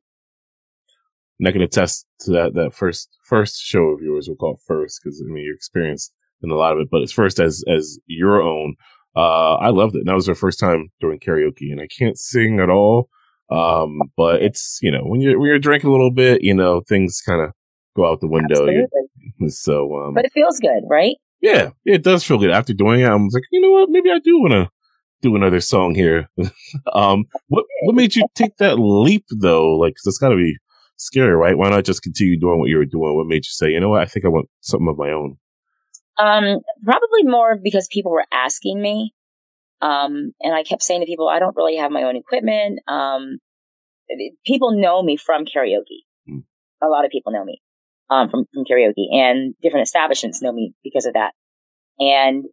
And 1.39 1.47
I 1.47 1.51
can 1.51 1.61
attest 1.61 2.05
to 2.21 2.31
that, 2.31 2.53
that 2.53 2.73
first, 2.73 3.09
first 3.23 3.61
show 3.61 3.83
of 3.85 4.01
yours, 4.01 4.27
we'll 4.27 4.37
call 4.37 4.53
it 4.53 4.61
first, 4.65 5.01
because 5.03 5.21
I 5.21 5.31
mean, 5.31 5.43
you're 5.43 5.55
experienced 5.55 6.13
in 6.41 6.51
a 6.51 6.55
lot 6.55 6.73
of 6.73 6.79
it, 6.79 6.87
but 6.91 7.01
it's 7.01 7.11
first 7.11 7.39
as, 7.39 7.63
as 7.67 7.99
your 8.07 8.41
own. 8.41 8.75
Uh, 9.15 9.55
I 9.55 9.69
loved 9.69 9.95
it. 9.95 9.99
And 9.99 10.07
that 10.07 10.15
was 10.15 10.29
our 10.29 10.35
first 10.35 10.59
time 10.59 10.89
doing 10.99 11.19
karaoke 11.19 11.71
and 11.71 11.81
I 11.81 11.87
can't 11.87 12.17
sing 12.17 12.59
at 12.59 12.69
all. 12.69 13.09
Um, 13.49 14.01
but 14.17 14.41
it's, 14.41 14.79
you 14.81 14.91
know, 14.91 15.01
when 15.03 15.21
you're, 15.21 15.39
when 15.39 15.47
you're 15.47 15.59
drinking 15.59 15.89
a 15.89 15.91
little 15.91 16.11
bit, 16.11 16.43
you 16.43 16.53
know, 16.53 16.81
things 16.87 17.21
kind 17.25 17.41
of 17.41 17.51
go 17.95 18.05
out 18.05 18.21
the 18.21 18.27
window. 18.27 18.67
So, 19.47 19.97
um, 19.97 20.13
but 20.13 20.23
it 20.23 20.31
feels 20.33 20.59
good, 20.59 20.83
right? 20.87 21.15
Yeah, 21.41 21.71
it 21.83 22.03
does 22.03 22.23
feel 22.23 22.37
good. 22.37 22.51
After 22.51 22.73
doing 22.73 23.01
it, 23.01 23.05
I 23.05 23.15
was 23.15 23.33
like, 23.33 23.43
you 23.51 23.59
know 23.59 23.71
what? 23.71 23.89
Maybe 23.89 24.11
I 24.11 24.19
do 24.19 24.39
want 24.39 24.53
to 24.53 24.69
do 25.21 25.35
another 25.35 25.59
song 25.59 25.95
here. 25.95 26.29
um, 26.93 27.25
what, 27.47 27.65
what 27.81 27.95
made 27.95 28.15
you 28.15 28.25
take 28.35 28.55
that 28.57 28.75
leap 28.75 29.25
though? 29.31 29.75
Like, 29.75 29.95
cause 29.95 30.05
it's 30.05 30.19
gotta 30.19 30.35
be 30.35 30.55
scary, 30.97 31.35
right? 31.35 31.57
Why 31.57 31.69
not 31.69 31.85
just 31.85 32.03
continue 32.03 32.39
doing 32.39 32.59
what 32.59 32.69
you 32.69 32.77
were 32.77 32.85
doing? 32.85 33.15
What 33.15 33.27
made 33.27 33.45
you 33.45 33.51
say, 33.51 33.71
you 33.71 33.79
know 33.79 33.89
what? 33.89 34.01
I 34.01 34.05
think 34.05 34.25
I 34.25 34.29
want 34.29 34.47
something 34.61 34.87
of 34.87 34.97
my 34.97 35.09
own. 35.09 35.37
Um, 36.17 36.59
probably 36.83 37.23
more 37.23 37.57
because 37.61 37.87
people 37.91 38.11
were 38.11 38.25
asking 38.31 38.81
me. 38.81 39.13
Um, 39.81 40.31
and 40.41 40.53
I 40.53 40.63
kept 40.63 40.83
saying 40.83 41.01
to 41.01 41.05
people, 41.05 41.27
I 41.27 41.39
don't 41.39 41.55
really 41.55 41.77
have 41.77 41.91
my 41.91 42.03
own 42.03 42.15
equipment. 42.15 42.79
Um, 42.87 43.37
people 44.45 44.79
know 44.79 45.01
me 45.01 45.17
from 45.17 45.45
karaoke. 45.45 46.05
Mm. 46.29 46.43
A 46.81 46.87
lot 46.87 47.05
of 47.05 47.11
people 47.11 47.33
know 47.33 47.43
me, 47.43 47.61
um, 48.09 48.29
from, 48.29 48.45
from 48.53 48.63
karaoke 48.65 49.13
and 49.13 49.55
different 49.61 49.87
establishments 49.87 50.41
know 50.41 50.51
me 50.51 50.73
because 50.83 51.05
of 51.05 51.13
that. 51.13 51.33
And 51.99 52.45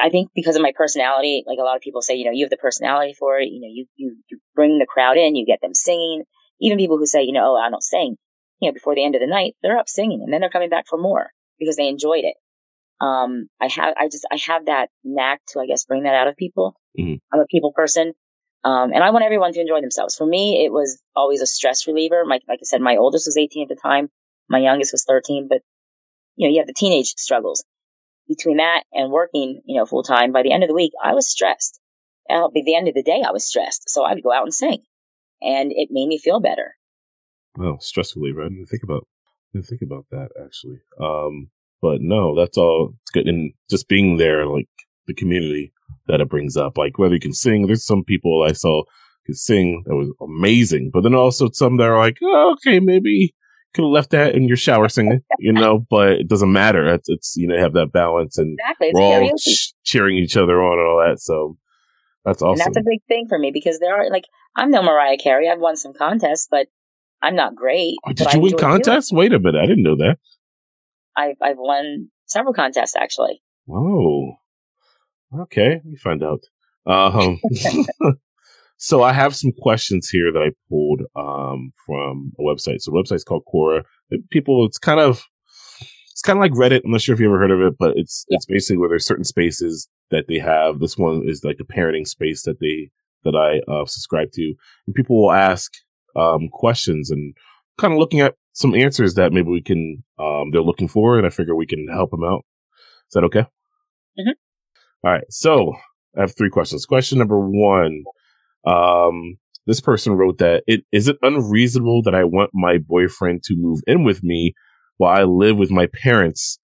I 0.00 0.10
think 0.10 0.30
because 0.34 0.56
of 0.56 0.62
my 0.62 0.72
personality, 0.76 1.44
like 1.46 1.58
a 1.58 1.62
lot 1.62 1.76
of 1.76 1.82
people 1.82 2.02
say, 2.02 2.14
you 2.14 2.24
know, 2.24 2.30
you 2.32 2.44
have 2.44 2.50
the 2.50 2.56
personality 2.56 3.14
for 3.18 3.38
it. 3.38 3.46
You 3.46 3.60
know, 3.60 3.68
you, 3.70 3.86
you, 3.96 4.16
you 4.30 4.38
bring 4.54 4.78
the 4.78 4.86
crowd 4.86 5.16
in, 5.16 5.36
you 5.36 5.46
get 5.46 5.60
them 5.62 5.74
singing. 5.74 6.24
Even 6.60 6.78
people 6.78 6.98
who 6.98 7.06
say, 7.06 7.22
you 7.22 7.32
know, 7.32 7.56
oh, 7.56 7.56
I 7.56 7.70
don't 7.70 7.82
sing, 7.82 8.16
you 8.60 8.68
know, 8.68 8.72
before 8.72 8.94
the 8.94 9.04
end 9.04 9.14
of 9.14 9.20
the 9.20 9.26
night, 9.26 9.54
they're 9.62 9.78
up 9.78 9.88
singing 9.88 10.22
and 10.22 10.32
then 10.32 10.40
they're 10.40 10.50
coming 10.50 10.70
back 10.70 10.86
for 10.88 10.98
more 10.98 11.30
because 11.58 11.76
they 11.76 11.88
enjoyed 11.88 12.24
it 12.24 12.34
um, 13.00 13.48
I 13.60 13.68
have, 13.68 13.94
I 13.98 14.08
just, 14.08 14.26
I 14.30 14.38
have 14.46 14.66
that 14.66 14.88
knack 15.04 15.40
to, 15.48 15.60
I 15.60 15.66
guess, 15.66 15.84
bring 15.84 16.04
that 16.04 16.14
out 16.14 16.28
of 16.28 16.36
people. 16.36 16.76
Mm-hmm. 16.98 17.16
I'm 17.32 17.40
a 17.40 17.46
people 17.46 17.72
person. 17.72 18.12
Um, 18.64 18.92
and 18.92 19.04
I 19.04 19.10
want 19.10 19.24
everyone 19.24 19.52
to 19.52 19.60
enjoy 19.60 19.80
themselves. 19.80 20.16
For 20.16 20.26
me, 20.26 20.64
it 20.64 20.72
was 20.72 21.00
always 21.14 21.40
a 21.40 21.46
stress 21.46 21.86
reliever. 21.86 22.24
My, 22.24 22.40
like 22.48 22.58
I 22.60 22.64
said, 22.64 22.80
my 22.80 22.96
oldest 22.96 23.26
was 23.26 23.36
18 23.36 23.64
at 23.64 23.68
the 23.68 23.80
time. 23.80 24.08
My 24.48 24.58
youngest 24.58 24.92
was 24.92 25.04
13, 25.04 25.46
but 25.48 25.60
you 26.36 26.46
know, 26.46 26.52
you 26.52 26.60
have 26.60 26.66
the 26.66 26.74
teenage 26.74 27.14
struggles 27.16 27.64
between 28.28 28.56
that 28.56 28.82
and 28.92 29.12
working, 29.12 29.62
you 29.64 29.78
know, 29.78 29.86
full 29.86 30.02
time. 30.02 30.32
By 30.32 30.42
the 30.42 30.52
end 30.52 30.64
of 30.64 30.68
the 30.68 30.74
week, 30.74 30.92
I 31.02 31.14
was 31.14 31.30
stressed. 31.30 31.80
by 32.28 32.48
the 32.54 32.74
end 32.74 32.88
of 32.88 32.94
the 32.94 33.02
day, 33.02 33.22
I 33.26 33.30
was 33.30 33.44
stressed. 33.46 33.88
So 33.88 34.04
I 34.04 34.14
would 34.14 34.22
go 34.22 34.32
out 34.32 34.44
and 34.44 34.54
sing 34.54 34.82
and 35.40 35.72
it 35.72 35.88
made 35.90 36.08
me 36.08 36.18
feel 36.18 36.40
better. 36.40 36.76
Well, 37.56 37.80
stress 37.80 38.16
reliever. 38.16 38.42
I 38.42 38.48
didn't 38.48 38.66
think 38.66 38.82
about, 38.82 39.06
I 39.26 39.58
didn't 39.58 39.66
think 39.66 39.82
about 39.82 40.06
that 40.10 40.28
actually. 40.42 40.80
Um, 41.00 41.50
but 41.82 41.98
no, 42.00 42.34
that's 42.34 42.58
all 42.58 42.94
it's 43.02 43.10
good. 43.10 43.28
And 43.28 43.52
just 43.70 43.88
being 43.88 44.16
there, 44.16 44.46
like 44.46 44.68
the 45.06 45.14
community 45.14 45.72
that 46.08 46.20
it 46.20 46.28
brings 46.28 46.56
up, 46.56 46.78
like 46.78 46.98
whether 46.98 47.14
you 47.14 47.20
can 47.20 47.32
sing, 47.32 47.66
there's 47.66 47.86
some 47.86 48.04
people 48.04 48.42
I 48.42 48.52
saw 48.52 48.82
could 49.26 49.36
sing 49.36 49.82
that 49.86 49.96
was 49.96 50.12
amazing, 50.20 50.90
but 50.92 51.02
then 51.02 51.14
also 51.14 51.50
some 51.52 51.76
that 51.78 51.88
are 51.88 51.98
like, 51.98 52.18
oh, 52.22 52.54
okay, 52.54 52.80
maybe 52.80 53.34
could 53.74 53.82
have 53.82 53.90
left 53.90 54.10
that 54.10 54.34
in 54.34 54.48
your 54.48 54.56
shower 54.56 54.88
singing, 54.88 55.20
you 55.38 55.52
know, 55.52 55.84
but 55.90 56.12
it 56.12 56.28
doesn't 56.28 56.52
matter. 56.52 56.92
It's, 56.94 57.08
it's 57.08 57.34
you 57.36 57.46
know, 57.46 57.58
have 57.58 57.74
that 57.74 57.92
balance 57.92 58.38
and 58.38 58.56
exactly. 58.58 58.90
we're 58.94 59.02
all 59.02 59.30
ch- 59.36 59.74
cheering 59.84 60.16
each 60.16 60.36
other 60.36 60.62
on 60.62 60.78
and 60.78 60.88
all 60.88 61.04
that. 61.06 61.20
So 61.20 61.56
that's 62.24 62.42
awesome. 62.42 62.52
And 62.52 62.74
that's 62.74 62.76
a 62.78 62.88
big 62.88 63.00
thing 63.06 63.26
for 63.28 63.38
me 63.38 63.50
because 63.52 63.78
there 63.78 63.94
are 63.94 64.10
like, 64.10 64.24
I'm 64.56 64.70
no 64.70 64.82
Mariah 64.82 65.18
Carey. 65.18 65.48
I've 65.48 65.60
won 65.60 65.76
some 65.76 65.92
contests, 65.92 66.48
but 66.50 66.68
I'm 67.22 67.36
not 67.36 67.54
great. 67.54 67.96
Oh, 68.06 68.12
did 68.12 68.32
you 68.32 68.40
win 68.40 68.56
contests? 68.56 69.12
Wait 69.12 69.32
a 69.32 69.38
minute. 69.38 69.60
I 69.60 69.66
didn't 69.66 69.84
know 69.84 69.96
that. 69.96 70.18
I've, 71.16 71.36
I've 71.42 71.58
won 71.58 72.08
several 72.26 72.54
contests 72.54 72.94
actually. 72.96 73.42
Whoa. 73.66 74.36
Okay. 75.40 75.80
We 75.84 75.96
find 75.96 76.22
out. 76.22 76.40
Um, 76.86 77.40
so 78.76 79.02
I 79.02 79.12
have 79.12 79.34
some 79.34 79.52
questions 79.60 80.08
here 80.08 80.32
that 80.32 80.40
I 80.40 80.50
pulled, 80.68 81.02
um, 81.16 81.72
from 81.84 82.32
a 82.38 82.42
website. 82.42 82.80
So 82.80 82.92
the 82.92 83.02
website's 83.02 83.24
called 83.24 83.44
Quora. 83.52 83.82
People, 84.30 84.64
it's 84.66 84.78
kind 84.78 85.00
of, 85.00 85.24
it's 86.10 86.22
kind 86.22 86.38
of 86.38 86.40
like 86.40 86.52
Reddit. 86.52 86.82
I'm 86.84 86.92
not 86.92 87.00
sure 87.00 87.14
if 87.14 87.20
you 87.20 87.26
ever 87.26 87.38
heard 87.38 87.50
of 87.50 87.60
it, 87.60 87.74
but 87.78 87.94
it's, 87.96 88.24
yeah. 88.28 88.36
it's 88.36 88.46
basically 88.46 88.78
where 88.78 88.88
there's 88.88 89.06
certain 89.06 89.24
spaces 89.24 89.88
that 90.10 90.26
they 90.28 90.38
have. 90.38 90.78
This 90.78 90.96
one 90.96 91.22
is 91.26 91.42
like 91.44 91.58
a 91.60 91.64
parenting 91.64 92.06
space 92.06 92.42
that 92.42 92.60
they, 92.60 92.90
that 93.24 93.34
I, 93.34 93.60
uh, 93.70 93.84
subscribe 93.86 94.30
to. 94.32 94.54
And 94.86 94.94
people 94.94 95.20
will 95.20 95.32
ask, 95.32 95.72
um, 96.14 96.48
questions 96.50 97.10
and 97.10 97.36
kind 97.78 97.92
of 97.92 97.98
looking 97.98 98.20
at 98.20 98.36
some 98.56 98.74
answers 98.74 99.14
that 99.14 99.34
maybe 99.34 99.50
we 99.50 99.60
can 99.60 100.02
um, 100.18 100.50
they're 100.50 100.62
looking 100.62 100.88
for, 100.88 101.18
and 101.18 101.26
I 101.26 101.30
figure 101.30 101.54
we 101.54 101.66
can 101.66 101.88
help 101.88 102.10
them 102.10 102.24
out. 102.24 102.46
Is 103.08 103.12
that 103.12 103.24
okay? 103.24 103.44
Mm-hmm. 104.18 104.30
All 105.04 105.12
right. 105.12 105.24
So 105.28 105.74
I 106.16 106.22
have 106.22 106.34
three 106.34 106.48
questions. 106.48 106.86
Question 106.86 107.18
number 107.18 107.38
one: 107.38 108.02
um, 108.66 109.36
This 109.66 109.82
person 109.82 110.14
wrote 110.14 110.38
that 110.38 110.64
it 110.66 110.84
is 110.90 111.06
it 111.06 111.18
unreasonable 111.20 112.02
that 112.04 112.14
I 112.14 112.24
want 112.24 112.50
my 112.54 112.78
boyfriend 112.78 113.42
to 113.44 113.56
move 113.58 113.80
in 113.86 114.04
with 114.04 114.24
me 114.24 114.54
while 114.96 115.14
I 115.14 115.24
live 115.24 115.58
with 115.58 115.70
my 115.70 115.86
parents? 115.88 116.58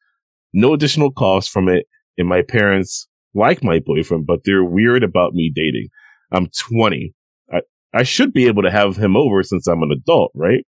No 0.54 0.72
additional 0.72 1.12
cost 1.12 1.50
from 1.50 1.68
it, 1.68 1.86
and 2.16 2.26
my 2.26 2.40
parents 2.40 3.06
like 3.34 3.62
my 3.62 3.80
boyfriend, 3.80 4.26
but 4.26 4.40
they're 4.44 4.64
weird 4.64 5.02
about 5.02 5.34
me 5.34 5.52
dating. 5.54 5.88
I'm 6.32 6.48
20. 6.70 7.14
I, 7.52 7.60
I 7.92 8.02
should 8.02 8.32
be 8.32 8.46
able 8.46 8.62
to 8.62 8.70
have 8.70 8.96
him 8.96 9.14
over 9.14 9.42
since 9.42 9.66
I'm 9.66 9.82
an 9.82 9.92
adult, 9.92 10.32
right? 10.34 10.64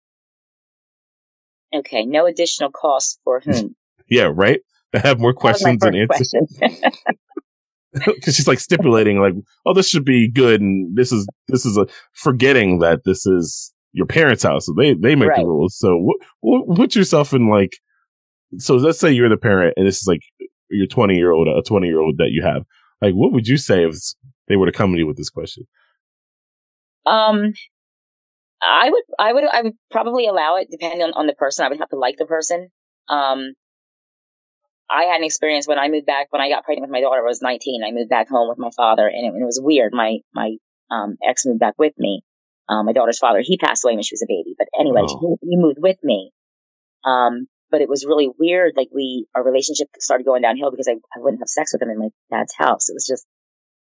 Okay, 1.73 2.05
no 2.05 2.25
additional 2.25 2.69
cost 2.69 3.19
for 3.23 3.39
whom? 3.39 3.75
yeah, 4.09 4.29
right. 4.33 4.59
I 4.93 4.99
have 4.99 5.19
more 5.19 5.33
questions 5.33 5.79
than 5.81 5.95
answers. 5.95 6.33
Because 7.93 8.35
she's 8.35 8.47
like 8.47 8.59
stipulating, 8.59 9.19
like, 9.19 9.33
oh, 9.65 9.73
this 9.73 9.89
should 9.89 10.05
be 10.05 10.29
good, 10.29 10.61
and 10.61 10.95
this 10.95 11.11
is 11.11 11.27
this 11.47 11.65
is 11.65 11.77
a 11.77 11.87
forgetting 12.13 12.79
that 12.79 13.01
this 13.05 13.25
is 13.25 13.73
your 13.91 14.05
parents' 14.05 14.43
house, 14.43 14.67
so 14.67 14.73
they 14.77 14.93
they 14.93 15.15
make 15.15 15.29
right. 15.29 15.39
the 15.39 15.47
rules. 15.47 15.77
So 15.77 15.97
what, 15.97 16.17
what, 16.41 16.77
put 16.77 16.95
yourself 16.95 17.33
in 17.33 17.49
like, 17.49 17.77
so 18.57 18.75
let's 18.75 18.99
say 18.99 19.11
you're 19.11 19.29
the 19.29 19.37
parent, 19.37 19.73
and 19.77 19.87
this 19.87 19.97
is 19.97 20.07
like 20.07 20.21
your 20.69 20.87
20 20.87 21.15
year 21.15 21.31
old, 21.31 21.47
a 21.47 21.61
20 21.63 21.87
year 21.87 21.99
old 21.99 22.17
that 22.17 22.29
you 22.31 22.43
have. 22.43 22.63
Like, 23.01 23.13
what 23.13 23.33
would 23.33 23.47
you 23.47 23.57
say 23.57 23.85
if 23.85 23.95
they 24.47 24.55
were 24.55 24.65
to 24.65 24.71
come 24.71 24.93
to 24.93 24.97
you 24.97 25.07
with 25.07 25.17
this 25.17 25.29
question? 25.29 25.65
Um, 27.05 27.53
I 28.65 28.89
would, 28.89 29.03
I 29.19 29.33
would, 29.33 29.43
I 29.43 29.61
would 29.61 29.73
probably 29.91 30.27
allow 30.27 30.57
it 30.57 30.67
depending 30.71 31.01
on, 31.01 31.13
on 31.13 31.27
the 31.27 31.33
person. 31.33 31.65
I 31.65 31.69
would 31.69 31.79
have 31.79 31.89
to 31.89 31.97
like 31.97 32.17
the 32.17 32.25
person. 32.25 32.69
Um, 33.09 33.53
I 34.89 35.03
had 35.03 35.17
an 35.17 35.23
experience 35.23 35.67
when 35.67 35.79
I 35.79 35.89
moved 35.89 36.05
back, 36.05 36.27
when 36.29 36.41
I 36.41 36.49
got 36.49 36.63
pregnant 36.63 36.89
with 36.89 36.93
my 36.93 37.01
daughter, 37.01 37.21
I 37.21 37.27
was 37.27 37.41
19. 37.41 37.83
I 37.83 37.91
moved 37.91 38.09
back 38.09 38.29
home 38.29 38.49
with 38.49 38.59
my 38.59 38.69
father 38.75 39.07
and 39.07 39.25
it, 39.25 39.37
it 39.37 39.45
was 39.45 39.59
weird. 39.61 39.93
My, 39.93 40.17
my, 40.33 40.55
um, 40.91 41.17
ex 41.27 41.45
moved 41.45 41.59
back 41.59 41.75
with 41.77 41.93
me. 41.97 42.21
Um, 42.69 42.85
my 42.85 42.93
daughter's 42.93 43.19
father, 43.19 43.39
he 43.41 43.57
passed 43.57 43.83
away 43.83 43.93
when 43.93 44.03
she 44.03 44.13
was 44.13 44.21
a 44.21 44.27
baby. 44.27 44.55
But 44.57 44.67
anyway, 44.79 45.01
oh. 45.03 45.37
he, 45.41 45.49
he 45.49 45.57
moved 45.57 45.79
with 45.81 45.97
me. 46.03 46.31
Um, 47.03 47.47
but 47.71 47.81
it 47.81 47.89
was 47.89 48.05
really 48.05 48.29
weird. 48.39 48.73
Like 48.77 48.89
we, 48.93 49.25
our 49.35 49.43
relationship 49.43 49.87
started 49.99 50.25
going 50.25 50.43
downhill 50.43 50.71
because 50.71 50.87
I, 50.87 50.93
I 51.15 51.19
wouldn't 51.19 51.41
have 51.41 51.49
sex 51.49 51.73
with 51.73 51.81
him 51.81 51.89
in 51.89 51.99
my 51.99 52.09
dad's 52.29 52.53
house. 52.55 52.87
It 52.87 52.93
was 52.93 53.05
just, 53.05 53.25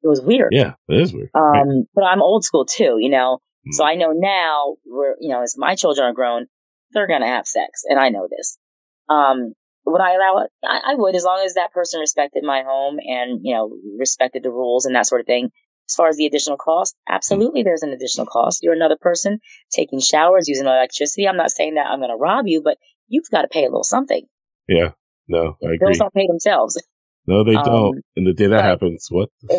it 0.02 0.08
was 0.08 0.20
weird. 0.20 0.50
Yeah, 0.52 0.74
it 0.88 1.00
is 1.00 1.12
weird. 1.12 1.30
Um, 1.34 1.42
right. 1.42 1.84
but 1.94 2.04
I'm 2.04 2.22
old 2.22 2.44
school 2.44 2.66
too, 2.66 2.98
you 3.00 3.08
know. 3.08 3.38
So 3.72 3.84
I 3.84 3.96
know 3.96 4.12
now 4.12 4.76
where, 4.84 5.16
you 5.20 5.28
know, 5.28 5.42
as 5.42 5.56
my 5.58 5.74
children 5.74 6.06
are 6.08 6.14
grown, 6.14 6.46
they're 6.92 7.06
going 7.06 7.20
to 7.20 7.26
have 7.26 7.46
sex. 7.46 7.82
And 7.86 7.98
I 7.98 8.08
know 8.08 8.28
this. 8.30 8.58
Um, 9.08 9.52
would 9.84 10.00
I 10.00 10.14
allow 10.14 10.44
it? 10.44 10.50
I, 10.64 10.92
I, 10.92 10.94
would, 10.94 11.14
as 11.14 11.24
long 11.24 11.42
as 11.44 11.54
that 11.54 11.72
person 11.72 12.00
respected 12.00 12.44
my 12.44 12.62
home 12.62 12.98
and, 12.98 13.40
you 13.42 13.54
know, 13.54 13.70
respected 13.98 14.42
the 14.42 14.50
rules 14.50 14.84
and 14.84 14.94
that 14.94 15.06
sort 15.06 15.20
of 15.20 15.26
thing. 15.26 15.50
As 15.88 15.94
far 15.94 16.08
as 16.08 16.18
the 16.18 16.26
additional 16.26 16.58
cost, 16.58 16.94
absolutely 17.08 17.62
there's 17.62 17.82
an 17.82 17.94
additional 17.94 18.26
cost. 18.26 18.62
You're 18.62 18.74
another 18.74 18.98
person 19.00 19.40
taking 19.72 20.00
showers, 20.00 20.46
using 20.46 20.66
electricity. 20.66 21.26
I'm 21.26 21.38
not 21.38 21.50
saying 21.50 21.76
that 21.76 21.86
I'm 21.86 22.00
going 22.00 22.10
to 22.10 22.16
rob 22.16 22.46
you, 22.46 22.60
but 22.62 22.76
you've 23.08 23.30
got 23.30 23.42
to 23.42 23.48
pay 23.48 23.60
a 23.60 23.68
little 23.68 23.84
something. 23.84 24.26
Yeah. 24.68 24.90
No, 25.28 25.56
I 25.62 25.66
agree. 25.66 25.78
Bills 25.80 25.98
don't 25.98 26.12
pay 26.12 26.26
themselves. 26.26 26.82
No, 27.26 27.44
they 27.44 27.52
don't. 27.52 27.96
Um, 27.96 28.02
and 28.16 28.26
the 28.26 28.32
day 28.32 28.46
that 28.48 28.64
happens, 28.64 29.06
what? 29.10 29.28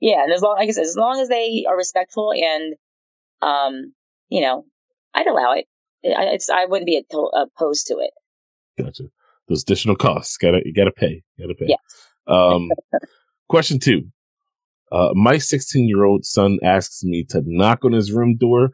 yeah. 0.00 0.22
And 0.22 0.32
as 0.32 0.42
long, 0.42 0.56
like 0.56 0.68
I 0.68 0.72
said, 0.72 0.84
as 0.84 0.96
long 0.96 1.20
as 1.20 1.28
they 1.28 1.64
are 1.68 1.76
respectful 1.76 2.32
and 2.32 2.74
um, 3.42 3.92
you 4.28 4.40
know, 4.40 4.64
I'd 5.14 5.26
allow 5.26 5.52
it. 5.52 5.66
I, 6.04 6.34
it's, 6.34 6.48
I 6.48 6.66
wouldn't 6.66 6.86
be 6.86 7.02
opposed 7.34 7.86
to 7.88 7.94
it. 7.94 8.10
Gotcha. 8.82 9.04
Those 9.48 9.62
additional 9.62 9.96
costs, 9.96 10.36
gotta 10.36 10.60
you 10.64 10.74
gotta 10.74 10.92
pay, 10.92 11.22
gotta 11.38 11.54
pay. 11.54 11.66
Yeah. 11.68 11.76
Um, 12.26 12.70
question 13.48 13.78
two. 13.80 14.04
Uh, 14.92 15.10
my 15.14 15.38
16 15.38 15.88
year 15.88 16.04
old 16.04 16.24
son 16.24 16.58
asks 16.62 17.02
me 17.02 17.24
to 17.30 17.42
knock 17.44 17.84
on 17.84 17.92
his 17.92 18.12
room 18.12 18.36
door 18.36 18.70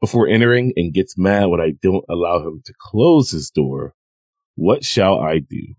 before 0.00 0.28
entering 0.28 0.72
and 0.76 0.94
gets 0.94 1.18
mad 1.18 1.46
when 1.46 1.60
I 1.60 1.72
don't 1.82 2.04
allow 2.08 2.46
him 2.46 2.62
to 2.64 2.74
close 2.78 3.30
his 3.30 3.50
door. 3.50 3.94
What 4.54 4.84
shall 4.84 5.20
I 5.20 5.38
do? 5.38 5.74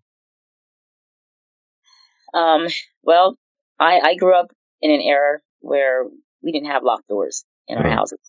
Um, 2.33 2.67
well, 3.03 3.37
I, 3.79 3.99
I 3.99 4.15
grew 4.15 4.35
up 4.35 4.51
in 4.81 4.91
an 4.91 5.01
era 5.01 5.39
where 5.59 6.05
we 6.43 6.51
didn't 6.51 6.69
have 6.69 6.83
locked 6.83 7.07
doors 7.07 7.43
in 7.67 7.77
our 7.77 7.89
houses. 7.89 8.19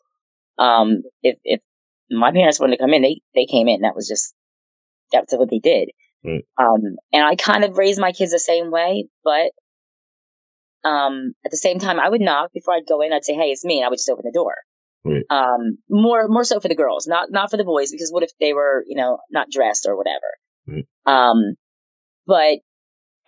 Um, 0.58 1.02
if, 1.22 1.38
if 1.44 1.60
my 2.10 2.32
parents 2.32 2.60
wanted 2.60 2.76
to 2.76 2.82
come 2.82 2.92
in, 2.94 3.02
they, 3.02 3.20
they 3.34 3.46
came 3.46 3.68
in. 3.68 3.82
That 3.82 3.94
was 3.94 4.08
just, 4.08 4.34
that's 5.12 5.34
what 5.34 5.50
they 5.50 5.58
did. 5.58 5.90
Right. 6.24 6.44
Um, 6.58 6.96
and 7.12 7.24
I 7.24 7.34
kind 7.34 7.64
of 7.64 7.76
raised 7.76 8.00
my 8.00 8.12
kids 8.12 8.32
the 8.32 8.38
same 8.38 8.70
way, 8.70 9.08
but, 9.24 9.50
um, 10.88 11.34
at 11.44 11.50
the 11.50 11.56
same 11.56 11.78
time, 11.78 12.00
I 12.00 12.08
would 12.08 12.20
knock 12.20 12.52
before 12.52 12.74
I'd 12.74 12.86
go 12.88 13.00
in. 13.02 13.12
I'd 13.12 13.24
say, 13.24 13.34
Hey, 13.34 13.50
it's 13.50 13.64
me. 13.64 13.78
And 13.78 13.86
I 13.86 13.88
would 13.88 13.98
just 13.98 14.10
open 14.10 14.24
the 14.24 14.32
door. 14.32 14.54
Right. 15.04 15.24
Um, 15.30 15.78
more, 15.88 16.28
more 16.28 16.44
so 16.44 16.60
for 16.60 16.68
the 16.68 16.76
girls, 16.76 17.06
not, 17.06 17.30
not 17.30 17.50
for 17.50 17.56
the 17.56 17.64
boys, 17.64 17.90
because 17.90 18.10
what 18.10 18.22
if 18.22 18.30
they 18.40 18.52
were, 18.52 18.84
you 18.86 18.96
know, 18.96 19.18
not 19.30 19.48
dressed 19.50 19.86
or 19.88 19.96
whatever? 19.96 20.20
Right. 20.66 20.86
Um, 21.06 21.54
but 22.26 22.58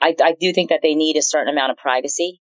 I, 0.01 0.15
I 0.23 0.35
do 0.39 0.53
think 0.53 0.71
that 0.71 0.81
they 0.83 0.95
need 0.95 1.17
a 1.17 1.23
certain 1.23 1.53
amount 1.53 1.73
of 1.73 1.79
privacy. 1.79 2.41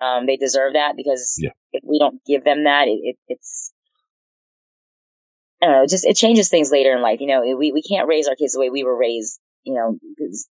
Um, 0.00 0.26
they 0.26 0.36
deserve 0.36 0.72
that 0.74 0.94
because 0.96 1.34
yeah. 1.38 1.50
if 1.72 1.82
we 1.86 1.98
don't 1.98 2.24
give 2.26 2.44
them 2.44 2.64
that, 2.64 2.88
it, 2.88 3.00
it, 3.02 3.16
it's, 3.28 3.72
I 5.62 5.66
don't 5.66 5.74
know, 5.74 5.86
just, 5.86 6.06
it 6.06 6.16
changes 6.16 6.48
things 6.48 6.70
later 6.70 6.94
in 6.94 7.02
life. 7.02 7.20
You 7.20 7.26
know, 7.26 7.56
we, 7.56 7.70
we 7.70 7.82
can't 7.82 8.08
raise 8.08 8.26
our 8.26 8.34
kids 8.34 8.54
the 8.54 8.60
way 8.60 8.70
we 8.70 8.82
were 8.82 8.96
raised, 8.96 9.38
you 9.62 9.74
know, 9.74 9.98
because 10.16 10.48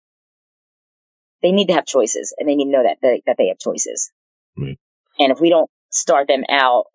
they 1.41 1.51
need 1.51 1.67
to 1.67 1.73
have 1.73 1.85
choices 1.85 2.33
and 2.37 2.47
they 2.47 2.55
need 2.55 2.65
to 2.65 2.71
know 2.71 2.83
that, 2.83 2.97
that, 3.01 3.21
that 3.25 3.35
they 3.37 3.47
have 3.47 3.57
choices. 3.57 4.11
Right. 4.55 4.77
And 5.17 5.31
if 5.31 5.39
we 5.39 5.49
don't 5.49 5.69
start 5.89 6.27
them 6.27 6.43
out 6.49 6.85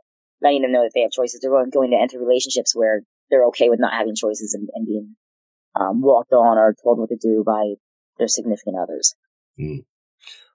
letting 0.43 0.63
them 0.63 0.73
know 0.73 0.83
that 0.83 0.93
they 0.95 1.01
have 1.01 1.11
choices, 1.11 1.41
they're 1.41 1.51
going, 1.51 1.71
going 1.71 1.91
to 1.91 1.97
enter 1.97 2.19
relationships 2.19 2.77
where 2.77 3.03
they're 3.31 3.47
okay 3.47 3.71
with 3.71 3.81
not 3.81 3.95
having 3.95 4.15
choices 4.15 4.55
and, 4.55 4.69
and 4.75 4.87
being 4.87 5.17
um, 5.75 6.03
walked 6.03 6.33
on 6.33 6.59
or 6.59 6.75
told 6.85 6.99
what 6.99 7.09
to 7.09 7.17
do 7.17 7.43
by 7.45 7.75
their 8.19 8.29
significant 8.29 8.77
others. 8.81 9.15
Mm. 9.59 9.85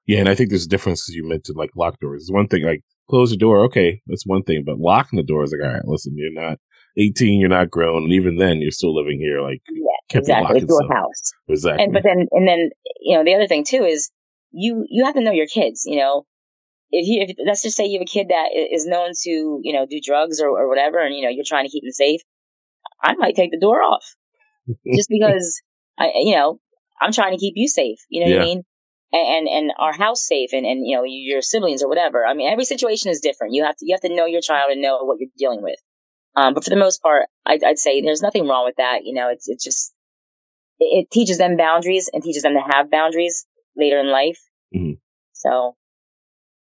Yeah, 0.10 0.22
and 0.22 0.28
I 0.28 0.34
think 0.34 0.50
there's 0.50 0.66
a 0.66 0.70
difference 0.70 1.04
because 1.04 1.14
you 1.14 1.30
mentioned 1.30 1.56
like 1.56 1.70
locked 1.76 2.00
doors. 2.00 2.24
It's 2.24 2.32
one 2.32 2.48
thing, 2.48 2.64
like 2.64 2.82
close 3.12 3.30
the 3.30 3.38
door, 3.38 3.60
okay, 3.66 4.02
that's 4.08 4.26
one 4.26 4.42
thing, 4.42 4.64
but 4.66 4.80
locking 4.80 5.18
the 5.18 5.24
door 5.24 5.44
is 5.44 5.52
like, 5.52 5.62
all 5.64 5.72
right, 5.72 5.86
listen, 5.86 6.16
you're 6.18 6.34
not 6.34 6.58
18, 6.98 7.40
you're 7.40 7.48
not 7.48 7.70
grown, 7.70 8.06
and 8.06 8.14
even 8.14 8.38
then, 8.38 8.60
you're 8.60 8.72
still 8.72 8.96
living 8.96 9.20
here. 9.20 9.40
Like, 9.40 9.62
yeah, 9.72 10.20
exactly, 10.20 10.62
it's 10.62 10.68
your 10.68 10.92
house. 10.92 11.32
Exactly. 11.48 11.84
And 11.84 11.94
but 11.94 12.02
then, 12.02 12.26
and 12.32 12.48
then, 12.48 12.72
you 13.02 13.16
know, 13.16 13.24
the 13.24 13.36
other 13.36 13.46
thing 13.46 13.64
too 13.64 13.84
is 13.84 14.10
you 14.52 14.84
you 14.90 15.06
have 15.06 15.14
to 15.14 15.22
know 15.22 15.32
your 15.32 15.46
kids. 15.46 15.84
You 15.86 16.00
know, 16.00 16.26
if 16.90 17.08
you 17.08 17.22
if, 17.22 17.36
let's 17.46 17.62
just 17.62 17.78
say 17.78 17.86
you 17.86 18.00
have 18.00 18.08
a 18.08 18.12
kid 18.12 18.30
that 18.30 18.48
is 18.56 18.88
known 18.88 19.12
to 19.26 19.60
you 19.62 19.74
know 19.74 19.86
do 19.88 20.02
drugs 20.04 20.42
or, 20.42 20.50
or 20.50 20.68
whatever, 20.68 20.98
and 20.98 21.16
you 21.16 21.22
know 21.22 21.30
you're 21.30 21.46
trying 21.46 21.66
to 21.66 21.72
keep 21.72 21.84
them 21.84 21.92
safe, 21.92 22.22
I 23.04 23.14
might 23.14 23.36
take 23.36 23.52
the 23.52 23.60
door 23.60 23.84
off 23.84 24.16
just 24.96 25.08
because 25.08 25.62
I 26.00 26.10
you 26.16 26.36
know 26.36 26.60
I'm 27.00 27.12
trying 27.12 27.34
to 27.34 27.40
keep 27.40 27.54
you 27.56 27.68
safe. 27.68 28.00
You 28.10 28.22
know 28.22 28.32
yeah. 28.32 28.38
what 28.38 28.42
I 28.42 28.46
mean? 28.46 28.64
And, 29.12 29.48
and 29.48 29.72
our 29.80 29.92
house 29.92 30.24
safe 30.24 30.52
and, 30.54 30.68
and, 30.68 30.86
you 30.86 30.96
know, 30.96 31.04
your 31.04 31.42
siblings 31.42 31.82
or 31.82 31.90
whatever. 31.90 32.28
I 32.28 32.36
mean, 32.36 32.48
every 32.48 32.64
situation 32.64 33.10
is 33.10 33.20
different. 33.20 33.56
You 33.56 33.64
have 33.64 33.76
to, 33.78 33.86
you 33.86 33.96
have 33.96 34.02
to 34.02 34.16
know 34.16 34.28
your 34.28 34.42
child 34.42 34.72
and 34.72 34.84
know 34.84 35.00
what 35.04 35.18
you're 35.20 35.32
dealing 35.36 35.64
with. 35.64 35.80
Um, 36.36 36.54
but 36.54 36.64
for 36.64 36.70
the 36.70 36.76
most 36.76 37.02
part, 37.02 37.26
I'd, 37.44 37.64
I'd, 37.64 37.80
say 37.80 38.02
there's 38.02 38.22
nothing 38.22 38.48
wrong 38.48 38.66
with 38.66 38.76
that. 38.78 39.00
You 39.06 39.16
know, 39.16 39.30
it's, 39.30 39.50
it's 39.50 39.64
just, 39.64 39.96
it, 40.78 41.06
it 41.06 41.12
teaches 41.12 41.40
them 41.40 41.58
boundaries 41.58 42.08
and 42.14 42.22
teaches 42.22 42.44
them 42.44 42.54
to 42.54 42.62
have 42.62 42.92
boundaries 42.92 43.48
later 43.76 44.00
in 44.00 44.12
life. 44.12 44.40
Mm-hmm. 44.76 44.94
So, 45.34 45.76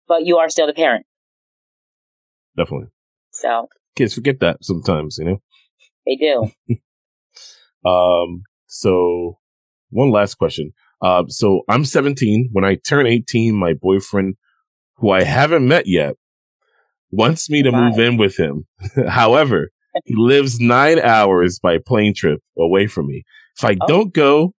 but 0.08 0.26
you 0.26 0.38
are 0.38 0.50
still 0.50 0.68
the 0.68 0.74
parent. 0.74 1.08
Definitely. 2.56 2.90
So 3.32 3.70
kids 3.96 4.14
forget 4.14 4.40
that 4.42 4.58
sometimes, 4.62 5.18
you 5.18 5.26
know? 5.26 5.42
They 6.06 6.16
do. 6.16 6.80
um, 7.90 8.44
so 8.68 9.40
one 9.90 10.12
last 10.12 10.36
question. 10.36 10.74
Uh, 11.02 11.24
so 11.28 11.62
I'm 11.70 11.86
17. 11.86 12.50
When 12.52 12.66
I 12.66 12.76
turn 12.76 13.06
18, 13.08 13.56
my 13.56 13.74
boyfriend, 13.74 14.36
who 14.98 15.12
I 15.12 15.24
haven't 15.24 15.68
met 15.68 15.88
yet, 15.88 16.16
wants 17.12 17.50
me 17.50 17.64
to 17.64 17.72
Wow. 17.72 17.90
move 17.90 18.00
in 18.00 18.18
with 18.18 18.38
him. 18.38 18.66
However, 19.08 19.70
he 20.06 20.16
lives 20.18 20.60
nine 20.60 21.00
hours 21.00 21.60
by 21.60 21.78
plane 21.86 22.14
trip 22.16 22.42
away 22.58 22.88
from 22.88 23.08
me. 23.08 23.24
If 23.58 23.64
I 23.66 23.76
Oh. 23.76 23.86
don't 23.88 24.14
go, 24.14 24.54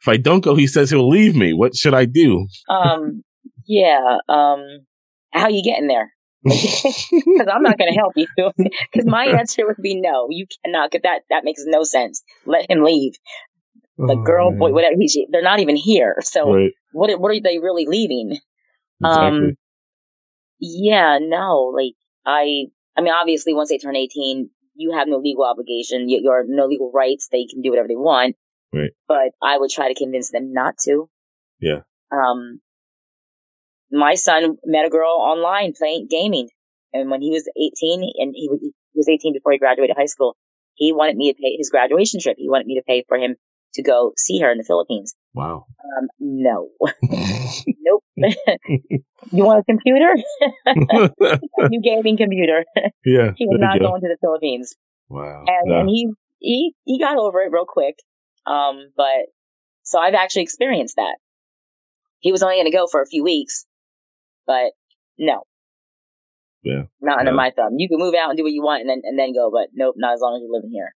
if 0.00 0.08
I 0.08 0.16
don't 0.16 0.44
go, 0.44 0.54
he 0.54 0.66
says 0.66 0.90
he'll 0.90 1.08
leave 1.08 1.34
me. 1.34 1.52
What 1.52 1.74
should 1.76 1.94
I 1.94 2.04
do? 2.04 2.46
Um, 2.68 3.22
yeah. 3.66 4.18
Um, 4.28 4.86
how 5.32 5.48
you 5.48 5.62
getting 5.62 5.88
there? 5.88 6.12
Because 6.44 7.48
I'm 7.52 7.62
not 7.62 7.76
going 7.78 7.92
to 7.92 7.98
help 7.98 8.12
you. 8.16 8.26
Because 8.92 9.06
my 9.06 9.26
answer 9.26 9.66
would 9.66 9.76
be 9.82 10.00
no. 10.00 10.28
You 10.30 10.46
cannot 10.64 10.90
get 10.90 11.02
that. 11.02 11.20
That 11.30 11.44
makes 11.44 11.62
no 11.66 11.82
sense. 11.82 12.22
Let 12.46 12.70
him 12.70 12.82
leave. 12.82 13.12
The 13.98 14.12
Oh, 14.12 14.22
girl, 14.22 14.50
man. 14.50 14.58
boy, 14.58 14.72
whatever. 14.72 14.96
They're 15.30 15.42
not 15.42 15.60
even 15.60 15.76
here. 15.76 16.16
So 16.20 16.52
Right. 16.52 16.72
what? 16.92 17.18
What 17.18 17.30
are 17.30 17.40
they 17.40 17.58
really 17.58 17.86
leaving? 17.86 18.38
Exactly. 19.02 19.48
Um, 19.48 19.56
yeah, 20.58 21.18
no. 21.20 21.72
Like 21.74 21.94
I, 22.24 22.66
I 22.96 23.00
mean, 23.00 23.12
obviously, 23.12 23.54
once 23.54 23.68
they 23.70 23.78
turn 23.78 23.96
18, 23.96 24.50
you 24.74 24.92
have 24.92 25.08
no 25.08 25.18
legal 25.18 25.44
obligation. 25.44 26.08
You, 26.08 26.20
you're 26.22 26.44
no 26.46 26.66
legal 26.66 26.90
rights. 26.92 27.28
They 27.30 27.46
can 27.46 27.62
do 27.62 27.70
whatever 27.70 27.88
they 27.88 27.96
want. 27.96 28.36
Right. 28.72 28.90
But 29.08 29.32
I 29.42 29.56
would 29.58 29.70
try 29.70 29.88
to 29.88 29.94
convince 29.94 30.30
them 30.30 30.52
not 30.52 30.76
to. 30.84 31.08
Yeah. 31.60 31.80
Um, 32.10 32.60
my 33.90 34.14
son 34.14 34.56
met 34.64 34.84
a 34.86 34.90
girl 34.90 35.10
online 35.12 35.72
playing 35.72 36.08
gaming, 36.10 36.48
and 36.92 37.10
when 37.10 37.22
he 37.22 37.30
was 37.30 37.48
18, 37.56 38.02
and 38.18 38.34
he 38.34 38.48
was, 38.50 38.60
he 38.60 38.72
was 38.94 39.08
18 39.08 39.32
before 39.32 39.52
he 39.52 39.58
graduated 39.58 39.96
high 39.96 40.06
school, 40.06 40.36
he 40.74 40.92
wanted 40.92 41.16
me 41.16 41.32
to 41.32 41.38
pay 41.40 41.56
his 41.56 41.70
graduation 41.70 42.20
trip. 42.20 42.36
He 42.38 42.50
wanted 42.50 42.66
me 42.66 42.74
to 42.74 42.82
pay 42.86 43.04
for 43.08 43.16
him 43.16 43.36
to 43.76 43.82
go 43.82 44.12
see 44.16 44.40
her 44.40 44.50
in 44.50 44.58
the 44.58 44.64
Philippines. 44.64 45.14
wow. 45.34 45.64
Um, 45.98 46.08
no, 46.20 46.68
nope. 47.02 48.04
you 49.32 49.44
want 49.44 49.60
a 49.60 49.64
computer? 49.64 50.12
New 51.70 51.80
gaming 51.82 52.16
computer. 52.16 52.64
yeah. 53.04 53.32
he 53.36 53.46
was 53.46 53.58
not 53.60 53.78
go. 53.78 53.88
going 53.88 54.00
to 54.02 54.08
the 54.08 54.18
Philippines, 54.20 54.74
Wow. 55.08 55.44
and, 55.46 55.70
No. 55.70 55.80
and 55.80 55.88
he 55.88 56.10
he 56.38 56.74
he 56.84 56.98
got 56.98 57.16
over 57.18 57.40
it 57.40 57.50
real 57.52 57.64
quick. 57.66 57.94
Um, 58.46 58.88
but 58.96 59.26
so 59.82 59.98
I've 59.98 60.14
actually 60.14 60.42
experienced 60.42 60.96
that. 60.96 61.16
He 62.20 62.32
was 62.32 62.42
only 62.42 62.56
going 62.56 62.66
to 62.70 62.76
go 62.76 62.86
for 62.90 63.00
a 63.02 63.06
few 63.06 63.22
weeks, 63.24 63.66
but 64.46 64.72
no. 65.18 65.42
Yeah. 66.62 66.82
Not 67.00 67.20
under 67.20 67.30
No. 67.30 67.36
my 67.36 67.52
thumb. 67.54 67.74
You 67.78 67.88
can 67.88 67.98
move 67.98 68.14
out 68.14 68.30
and 68.30 68.36
do 68.36 68.42
what 68.42 68.52
you 68.52 68.62
want 68.62 68.80
and 68.80 68.90
then 68.90 69.02
and 69.04 69.18
then 69.18 69.32
go, 69.32 69.50
but 69.52 69.68
nope, 69.74 69.94
not 69.96 70.14
as 70.14 70.20
long 70.20 70.34
as 70.36 70.42
you're 70.42 70.52
living 70.52 70.70
here. 70.72 70.94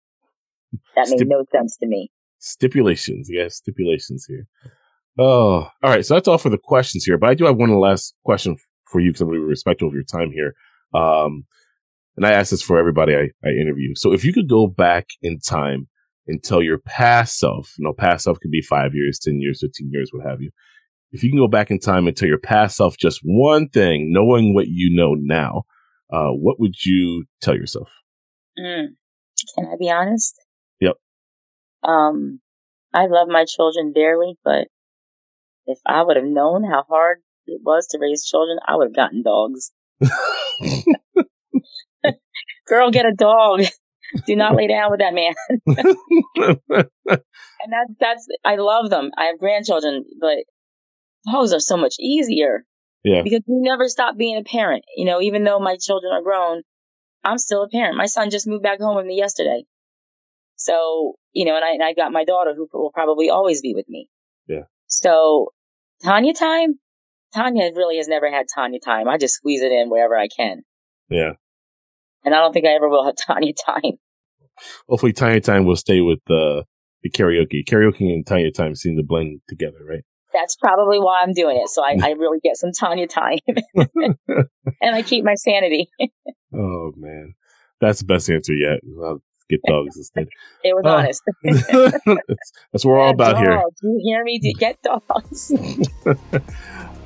That 0.96 1.10
made 1.10 1.18
Stip- 1.18 1.28
no 1.28 1.44
sense 1.52 1.78
to 1.78 1.88
me. 1.88 2.10
Stipulations. 2.40 3.30
Yes, 3.32 3.56
stipulations 3.56 4.26
here. 4.26 4.48
Oh, 5.20 5.68
all 5.84 5.90
right. 5.90 6.06
So 6.06 6.14
that's 6.14 6.28
all 6.28 6.38
for 6.38 6.50
the 6.50 6.58
questions 6.58 7.04
here. 7.04 7.18
But 7.18 7.30
I 7.30 7.34
do 7.34 7.46
have 7.46 7.58
one 7.58 7.78
last 7.80 8.14
question 8.24 8.58
for 8.86 9.00
you 9.00 9.10
because 9.10 9.22
I'm 9.22 9.28
going 9.28 9.40
to 9.40 9.46
be 9.46 9.50
respectful 9.50 9.88
of 9.88 9.94
your 9.94 10.04
time 10.04 10.32
here. 10.32 10.54
Um, 10.94 11.46
and 12.16 12.26
I 12.26 12.32
ask 12.32 12.52
this 12.52 12.62
for 12.62 12.78
everybody 12.78 13.16
I, 13.16 13.30
I 13.48 13.52
interview. 13.52 13.94
So 13.96 14.14
if 14.14 14.24
you 14.24 14.34
could 14.34 14.50
go 14.50 14.68
back 14.68 15.08
in 15.22 15.40
time 15.40 15.88
and 16.28 16.44
tell 16.44 16.62
your 16.62 16.80
past 16.80 17.40
self, 17.40 17.74
you 17.78 17.86
know, 17.86 17.94
past 17.94 18.26
self 18.26 18.40
could 18.40 18.52
be 18.52 18.62
five 18.62 18.94
years, 18.94 19.20
10 19.20 19.40
years, 19.40 19.62
15 19.62 19.90
years, 19.92 20.10
what 20.12 20.26
have 20.26 20.42
you. 20.42 20.52
If 21.12 21.24
you 21.24 21.30
can 21.30 21.40
go 21.40 21.48
back 21.48 21.72
in 21.72 21.80
time 21.80 22.08
and 22.08 22.18
tell 22.18 22.28
your 22.28 22.40
past 22.40 22.76
self 22.76 22.98
just 22.98 23.22
one 23.24 23.70
thing, 23.70 24.12
knowing 24.12 24.54
what 24.54 24.68
you 24.68 24.94
know 24.94 25.16
now, 25.18 25.64
uh, 26.12 26.30
what 26.30 26.60
would 26.60 26.86
you 26.86 27.26
tell 27.42 27.56
yourself? 27.56 27.90
Mm. 28.60 28.88
Can 29.56 29.68
I 29.68 29.76
be 29.80 29.90
honest? 29.90 30.36
Um, 31.84 32.40
I 32.94 33.08
love 33.08 33.28
my 33.28 33.46
children 33.46 33.94
dearly, 33.94 34.38
but 34.44 34.68
if 35.66 35.80
I 35.86 36.02
would 36.02 36.16
have 36.16 36.26
known 36.26 36.64
how 36.64 36.84
hard 36.90 37.20
it 37.46 37.62
was 37.64 37.88
to 37.88 38.00
raise 38.00 38.26
children, 38.26 38.60
I 38.66 38.76
would 38.76 38.88
have 38.88 38.96
gotten 38.96 39.24
dogs. 39.24 39.72
Girl, 42.68 42.92
get 42.92 43.06
a 43.06 43.14
dog. 43.14 43.62
Do 44.26 44.36
not 44.36 44.56
lay 44.56 44.68
down 44.68 44.92
with 44.92 45.00
that 45.00 45.14
man. 45.14 45.34
And 47.60 47.74
that's, 47.74 47.92
that's, 48.00 48.28
I 48.46 48.56
love 48.58 48.90
them. 48.90 49.12
I 49.18 49.26
have 49.26 49.40
grandchildren, 49.40 50.06
but 50.22 50.38
dogs 51.30 51.54
are 51.54 51.60
so 51.60 51.76
much 51.76 51.96
easier 52.00 52.64
yeah. 53.04 53.22
because 53.24 53.42
you 53.48 53.62
never 53.62 53.90
stop 53.90 54.16
being 54.16 54.38
a 54.38 54.44
parent. 54.44 54.86
You 54.96 55.06
know, 55.06 55.22
even 55.22 55.44
though 55.44 55.60
my 55.60 55.76
children 55.76 56.14
are 56.14 56.22
grown, 56.22 56.62
I'm 57.24 57.38
still 57.38 57.64
a 57.64 57.70
parent. 57.70 57.98
My 57.98 58.06
son 58.06 58.30
just 58.30 58.48
moved 58.48 58.64
back 58.64 58.80
home 58.80 58.96
with 58.96 59.06
me 59.06 59.18
yesterday. 59.18 59.64
So, 60.58 61.14
you 61.34 61.46
know, 61.46 61.56
and 61.56 61.64
I, 61.64 61.72
and 61.72 61.84
I 61.84 61.94
got 61.94 62.12
my 62.12 62.26
daughter 62.26 62.54
who 62.56 62.68
will 62.74 62.92
probably 62.92 63.30
always 63.30 63.62
be 63.62 63.74
with 63.74 63.88
me. 63.88 64.10
Yeah. 64.48 64.64
So 64.88 65.54
Tanya 66.04 66.34
time, 66.34 66.80
Tanya 67.34 67.72
really 67.76 67.98
has 67.98 68.08
never 68.08 68.30
had 68.30 68.48
Tanya 68.54 68.80
time. 68.80 69.08
I 69.08 69.18
just 69.18 69.36
squeeze 69.36 69.62
it 69.62 69.72
in 69.72 69.90
wherever 69.90 70.18
I 70.18 70.28
can. 70.28 70.64
Yeah. 71.10 71.34
And 72.26 72.34
I 72.36 72.40
don't 72.40 72.54
think 72.54 72.66
I 72.66 72.72
ever 72.72 72.90
will 72.90 73.06
have 73.06 73.16
Tanya 73.28 73.54
time. 73.54 73.94
Hopefully, 74.90 75.14
Tanya 75.14 75.40
Time 75.40 75.66
will 75.66 75.76
stay 75.76 76.02
with 76.02 76.20
the 76.26 76.66
the 77.04 77.12
karaoke. 77.12 77.64
Karaoke 77.64 78.12
and 78.12 78.26
Tanya 78.26 78.52
Time 78.52 78.74
seem 78.74 78.98
to 78.98 79.04
blend 79.04 79.42
together, 79.48 79.78
right? 79.88 80.04
That's 80.34 80.56
probably 80.56 81.00
why 81.00 81.22
I'm 81.22 81.34
doing 81.34 81.58
it. 81.58 81.70
So 81.70 81.84
I, 81.84 81.98
I 82.04 82.12
really 82.12 82.40
get 82.40 82.58
some 82.58 82.72
Tanya 82.72 83.08
time, 83.08 83.38
and 83.76 84.16
I 84.82 85.04
keep 85.04 85.24
my 85.24 85.36
sanity. 85.36 85.90
oh 86.54 86.92
man, 86.96 87.36
that's 87.80 88.00
the 88.00 88.06
best 88.06 88.30
answer 88.30 88.54
yet. 88.54 88.80
Get 89.50 89.62
dogs 89.68 89.98
instead. 89.98 90.28
It 90.64 90.76
was 90.76 90.86
uh, 90.86 90.90
honest. 90.90 91.24
that's, 91.44 91.68
that's, 92.72 92.86
what 92.86 92.92
we're 92.92 93.00
all 93.00 93.12
about 93.12 93.34
dogs. 93.34 93.48
here. 93.48 93.64
Do 93.82 93.88
you 93.88 94.02
hear 94.04 94.24
me? 94.24 94.40
Get 94.40 94.82
dogs. 94.82 95.52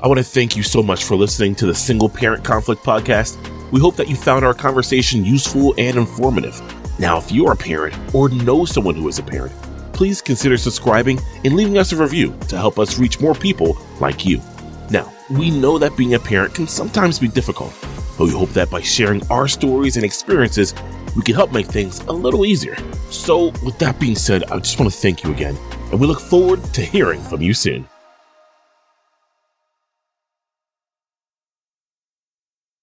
I 0.03 0.07
want 0.07 0.17
to 0.17 0.23
thank 0.23 0.55
you 0.55 0.63
so 0.63 0.81
much 0.81 1.03
for 1.03 1.15
listening 1.15 1.53
to 1.55 1.67
the 1.67 1.75
Single 1.75 2.09
Parent 2.09 2.43
Conflict 2.43 2.83
Podcast. 2.83 3.37
We 3.71 3.79
hope 3.79 3.95
that 3.97 4.09
you 4.09 4.15
found 4.15 4.43
our 4.43 4.53
conversation 4.53 5.23
useful 5.23 5.75
and 5.77 5.97
informative. 5.97 6.59
Now, 6.99 7.17
if 7.17 7.31
you're 7.31 7.53
a 7.53 7.55
parent 7.55 7.95
or 8.13 8.29
know 8.29 8.65
someone 8.65 8.95
who 8.95 9.07
is 9.07 9.19
a 9.19 9.23
parent, 9.23 9.53
please 9.93 10.21
consider 10.21 10.57
subscribing 10.57 11.19
and 11.45 11.55
leaving 11.55 11.77
us 11.77 11.91
a 11.91 11.95
review 11.95 12.35
to 12.47 12.57
help 12.57 12.79
us 12.79 12.97
reach 12.97 13.19
more 13.19 13.35
people 13.35 13.77
like 13.99 14.25
you. 14.25 14.41
Now, 14.89 15.13
we 15.37 15.49
know 15.49 15.77
that 15.77 15.95
being 15.95 16.13
a 16.13 16.19
parent 16.19 16.55
can 16.55 16.67
sometimes 16.67 17.19
be 17.19 17.27
difficult, 17.27 17.73
but 18.17 18.25
we 18.25 18.31
hope 18.31 18.49
that 18.49 18.69
by 18.69 18.81
sharing 18.81 19.25
our 19.29 19.47
stories 19.47 19.95
and 19.95 20.05
experiences, 20.05 20.73
we 21.15 21.21
can 21.21 21.35
help 21.35 21.51
make 21.51 21.67
things 21.67 21.99
a 22.01 22.11
little 22.11 22.45
easier. 22.45 22.75
So, 23.09 23.45
with 23.63 23.77
that 23.79 23.99
being 23.99 24.15
said, 24.15 24.43
I 24.51 24.59
just 24.59 24.79
want 24.79 24.91
to 24.91 24.97
thank 24.97 25.23
you 25.23 25.31
again, 25.31 25.57
and 25.91 25.99
we 25.99 26.07
look 26.07 26.19
forward 26.19 26.63
to 26.73 26.81
hearing 26.81 27.21
from 27.21 27.41
you 27.41 27.53
soon. 27.53 27.87